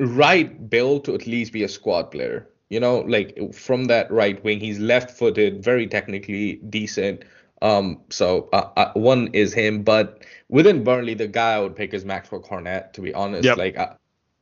right 0.01 0.69
build 0.69 1.05
to 1.05 1.13
at 1.13 1.27
least 1.27 1.53
be 1.53 1.63
a 1.63 1.69
squad 1.69 2.11
player. 2.11 2.47
You 2.69 2.79
know, 2.79 2.99
like 3.01 3.53
from 3.53 3.85
that 3.85 4.09
right 4.11 4.41
wing, 4.43 4.59
he's 4.59 4.79
left-footed, 4.79 5.63
very 5.63 5.87
technically 5.87 6.55
decent. 6.69 7.23
Um, 7.61 7.99
so 8.09 8.49
uh, 8.53 8.69
uh, 8.77 8.91
one 8.93 9.27
is 9.33 9.53
him, 9.53 9.83
but 9.83 10.23
within 10.49 10.83
Burnley, 10.83 11.13
the 11.13 11.27
guy 11.27 11.53
I 11.55 11.59
would 11.59 11.75
pick 11.75 11.93
is 11.93 12.05
Maxwell 12.05 12.41
Cornet. 12.41 12.93
To 12.93 13.01
be 13.01 13.13
honest, 13.13 13.43
yep. 13.43 13.57
like 13.57 13.77
I, 13.77 13.95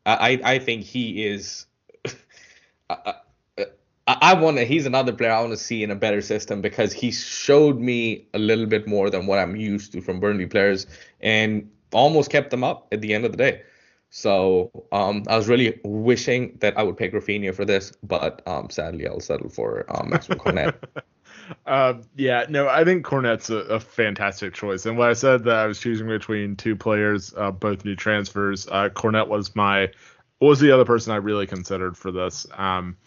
I, 0.05 0.39
I 0.43 0.59
think 0.59 0.83
he 0.83 1.25
is. 1.25 1.65
I, 2.89 3.15
I, 3.57 3.65
I 4.07 4.33
want 4.35 4.57
to. 4.57 4.63
He's 4.63 4.85
another 4.85 5.11
player 5.11 5.31
I 5.31 5.41
want 5.41 5.51
to 5.51 5.57
see 5.57 5.83
in 5.83 5.91
a 5.91 5.95
better 5.95 6.21
system 6.21 6.61
because 6.61 6.93
he 6.93 7.11
showed 7.11 7.79
me 7.79 8.27
a 8.33 8.39
little 8.39 8.67
bit 8.67 8.87
more 8.87 9.09
than 9.09 9.25
what 9.25 9.39
I'm 9.39 9.55
used 9.55 9.91
to 9.93 10.01
from 10.01 10.19
Burnley 10.19 10.45
players, 10.45 10.87
and 11.19 11.69
almost 11.91 12.29
kept 12.29 12.51
them 12.51 12.63
up 12.63 12.87
at 12.91 13.01
the 13.01 13.13
end 13.13 13.25
of 13.25 13.31
the 13.31 13.37
day. 13.37 13.63
So 14.09 14.71
um, 14.91 15.23
I 15.27 15.37
was 15.37 15.47
really 15.47 15.79
wishing 15.83 16.57
that 16.61 16.77
I 16.77 16.83
would 16.83 16.97
pick 16.97 17.13
Raphinha 17.13 17.53
for 17.53 17.65
this, 17.65 17.93
but 18.03 18.41
um, 18.47 18.69
sadly 18.69 19.07
I'll 19.07 19.19
settle 19.19 19.49
for 19.49 19.85
um, 19.89 20.09
Maxwell 20.09 20.39
Cornet. 20.39 20.83
uh, 21.65 21.93
yeah, 22.15 22.45
no, 22.49 22.67
I 22.67 22.83
think 22.83 23.05
Cornet's 23.05 23.49
a, 23.49 23.57
a, 23.57 23.79
fantastic 23.79 24.53
choice. 24.53 24.85
And 24.87 24.97
when 24.97 25.09
I 25.09 25.13
said 25.13 25.43
that 25.43 25.55
I 25.55 25.67
was 25.67 25.79
choosing 25.79 26.07
between 26.07 26.55
two 26.55 26.75
players, 26.75 27.33
uh, 27.37 27.51
both 27.51 27.85
new 27.85 27.95
transfers, 27.95 28.67
uh, 28.71 28.89
Cornet 28.89 29.27
was 29.27 29.55
my 29.55 29.91
was 30.39 30.59
the 30.59 30.71
other 30.71 30.85
person 30.85 31.13
I 31.13 31.17
really 31.17 31.45
considered 31.45 31.97
for 31.97 32.11
this. 32.11 32.47
Um, 32.57 32.97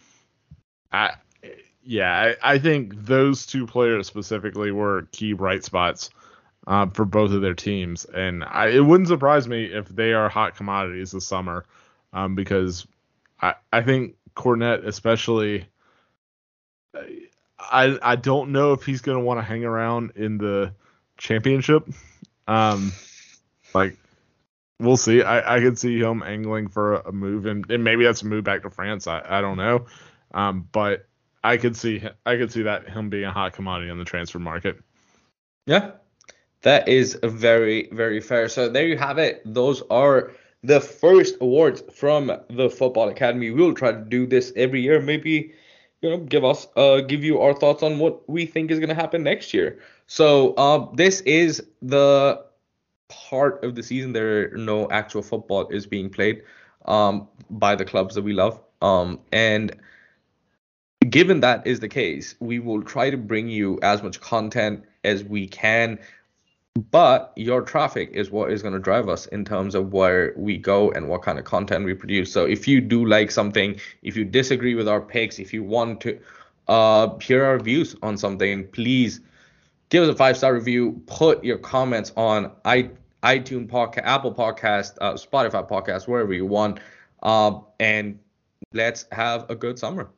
I 0.92 1.14
yeah, 1.82 2.34
I, 2.42 2.52
I 2.52 2.58
think 2.58 2.94
those 2.94 3.44
two 3.44 3.66
players 3.66 4.06
specifically 4.06 4.70
were 4.70 5.08
key 5.10 5.32
bright 5.32 5.64
spots 5.64 6.10
uh, 6.66 6.86
for 6.86 7.04
both 7.04 7.32
of 7.32 7.42
their 7.42 7.54
teams, 7.54 8.04
and 8.04 8.44
I, 8.44 8.68
it 8.68 8.80
wouldn't 8.80 9.08
surprise 9.08 9.48
me 9.48 9.64
if 9.64 9.88
they 9.88 10.12
are 10.12 10.28
hot 10.28 10.56
commodities 10.56 11.12
this 11.12 11.26
summer, 11.26 11.64
um, 12.12 12.34
because 12.34 12.86
I 13.40 13.54
I 13.72 13.82
think 13.82 14.16
Cornet 14.34 14.84
especially. 14.84 15.66
I 17.58 17.98
I 18.02 18.16
don't 18.16 18.52
know 18.52 18.72
if 18.72 18.84
he's 18.84 19.00
gonna 19.00 19.20
want 19.20 19.38
to 19.38 19.44
hang 19.44 19.64
around 19.64 20.12
in 20.16 20.38
the 20.38 20.74
championship. 21.16 21.88
Um, 22.46 22.92
like 23.74 23.96
we'll 24.78 24.96
see. 24.96 25.22
I 25.22 25.56
I 25.56 25.60
could 25.60 25.78
see 25.78 25.98
him 25.98 26.22
angling 26.22 26.68
for 26.68 26.96
a, 26.96 27.12
move, 27.12 27.46
and, 27.46 27.68
and 27.70 27.84
maybe 27.84 28.04
that's 28.04 28.22
a 28.22 28.26
move 28.26 28.44
back 28.44 28.62
to 28.62 28.70
France. 28.70 29.06
I 29.06 29.22
I 29.26 29.40
don't 29.40 29.56
know. 29.56 29.86
Um, 30.34 30.68
but 30.70 31.06
I 31.42 31.56
could 31.56 31.76
see 31.76 32.02
I 32.26 32.36
could 32.36 32.52
see 32.52 32.62
that 32.62 32.88
him 32.88 33.10
being 33.10 33.24
a 33.24 33.32
hot 33.32 33.54
commodity 33.54 33.90
on 33.90 33.98
the 33.98 34.04
transfer 34.04 34.38
market. 34.38 34.78
Yeah, 35.66 35.92
that 36.62 36.88
is 36.88 37.18
very, 37.22 37.88
very 37.92 38.20
fair. 38.20 38.48
So 38.48 38.68
there 38.68 38.86
you 38.86 38.96
have 38.96 39.18
it. 39.18 39.42
Those 39.44 39.82
are 39.90 40.32
the 40.62 40.80
first 40.80 41.36
awards 41.40 41.82
from 41.92 42.32
the 42.48 42.70
Football 42.70 43.08
Academy. 43.08 43.50
We'll 43.50 43.74
try 43.74 43.92
to 43.92 44.00
do 44.00 44.26
this 44.26 44.52
every 44.54 44.80
year. 44.80 45.00
Maybe, 45.00 45.52
you 46.00 46.10
know, 46.10 46.18
give 46.18 46.44
us, 46.44 46.68
uh, 46.76 47.00
give 47.00 47.24
you 47.24 47.40
our 47.40 47.52
thoughts 47.52 47.82
on 47.82 47.98
what 47.98 48.28
we 48.28 48.46
think 48.46 48.70
is 48.70 48.78
going 48.78 48.88
to 48.88 48.94
happen 48.94 49.22
next 49.22 49.52
year. 49.52 49.80
So 50.06 50.54
uh, 50.54 50.86
this 50.94 51.20
is 51.22 51.62
the 51.80 52.44
part 53.08 53.62
of 53.64 53.74
the 53.74 53.82
season 53.82 54.12
there 54.12 54.56
no 54.56 54.88
actual 54.90 55.22
football 55.22 55.68
is 55.68 55.86
being 55.86 56.08
played 56.08 56.42
um, 56.86 57.28
by 57.50 57.74
the 57.74 57.84
clubs 57.84 58.14
that 58.14 58.22
we 58.22 58.32
love. 58.32 58.60
Um, 58.80 59.20
and 59.32 59.76
given 61.08 61.40
that 61.40 61.66
is 61.66 61.80
the 61.80 61.88
case, 61.88 62.36
we 62.40 62.58
will 62.58 62.82
try 62.82 63.10
to 63.10 63.16
bring 63.16 63.48
you 63.48 63.78
as 63.82 64.02
much 64.02 64.20
content 64.20 64.84
as 65.04 65.24
we 65.24 65.48
can 65.48 65.98
but 66.74 67.32
your 67.36 67.60
traffic 67.60 68.10
is 68.12 68.30
what 68.30 68.50
is 68.50 68.62
going 68.62 68.72
to 68.72 68.80
drive 68.80 69.08
us 69.08 69.26
in 69.26 69.44
terms 69.44 69.74
of 69.74 69.92
where 69.92 70.32
we 70.36 70.56
go 70.56 70.90
and 70.92 71.08
what 71.08 71.22
kind 71.22 71.38
of 71.38 71.44
content 71.44 71.84
we 71.84 71.92
produce. 71.92 72.32
So 72.32 72.46
if 72.46 72.66
you 72.66 72.80
do 72.80 73.04
like 73.04 73.30
something 73.30 73.78
if 74.02 74.16
you 74.16 74.24
disagree 74.24 74.74
with 74.74 74.88
our 74.88 75.00
picks 75.00 75.38
if 75.38 75.52
you 75.52 75.62
want 75.62 76.00
to 76.02 76.18
uh, 76.68 77.18
hear 77.18 77.44
our 77.44 77.58
views 77.58 77.94
on 78.02 78.16
something 78.16 78.66
please 78.68 79.20
give 79.90 80.02
us 80.02 80.08
a 80.08 80.14
five 80.16 80.36
star 80.36 80.54
review. 80.54 81.02
Put 81.06 81.44
your 81.44 81.58
comments 81.58 82.12
on 82.16 82.50
i 82.64 82.90
itunes 83.22 83.68
podcast 83.68 84.04
apple 84.04 84.34
podcast 84.34 84.94
uh, 85.00 85.12
spotify 85.14 85.68
podcast 85.68 86.08
wherever 86.08 86.32
you 86.32 86.46
want. 86.46 86.80
Uh, 87.22 87.60
and 87.80 88.18
let's 88.72 89.04
have 89.12 89.48
a 89.50 89.54
good 89.54 89.78
summer. 89.78 90.10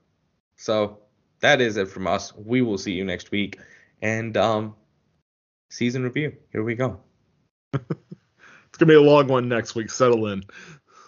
So 0.57 1.01
that 1.41 1.61
is 1.61 1.77
it 1.77 1.89
from 1.89 2.07
us. 2.07 2.33
We 2.37 2.63
will 2.63 2.79
see 2.79 2.93
you 2.93 3.05
next 3.05 3.33
week. 3.33 3.59
And 4.01 4.37
um 4.37 4.77
season 5.71 6.03
review. 6.03 6.37
Here 6.53 6.63
we 6.63 6.75
go. 6.75 7.01
it's 7.73 8.79
gonna 8.79 8.89
be 8.89 8.95
a 8.95 9.01
long 9.01 9.29
one 9.29 9.49
next 9.49 9.75
week. 9.75 9.91
Settle 9.91 10.27
in. 10.29 10.43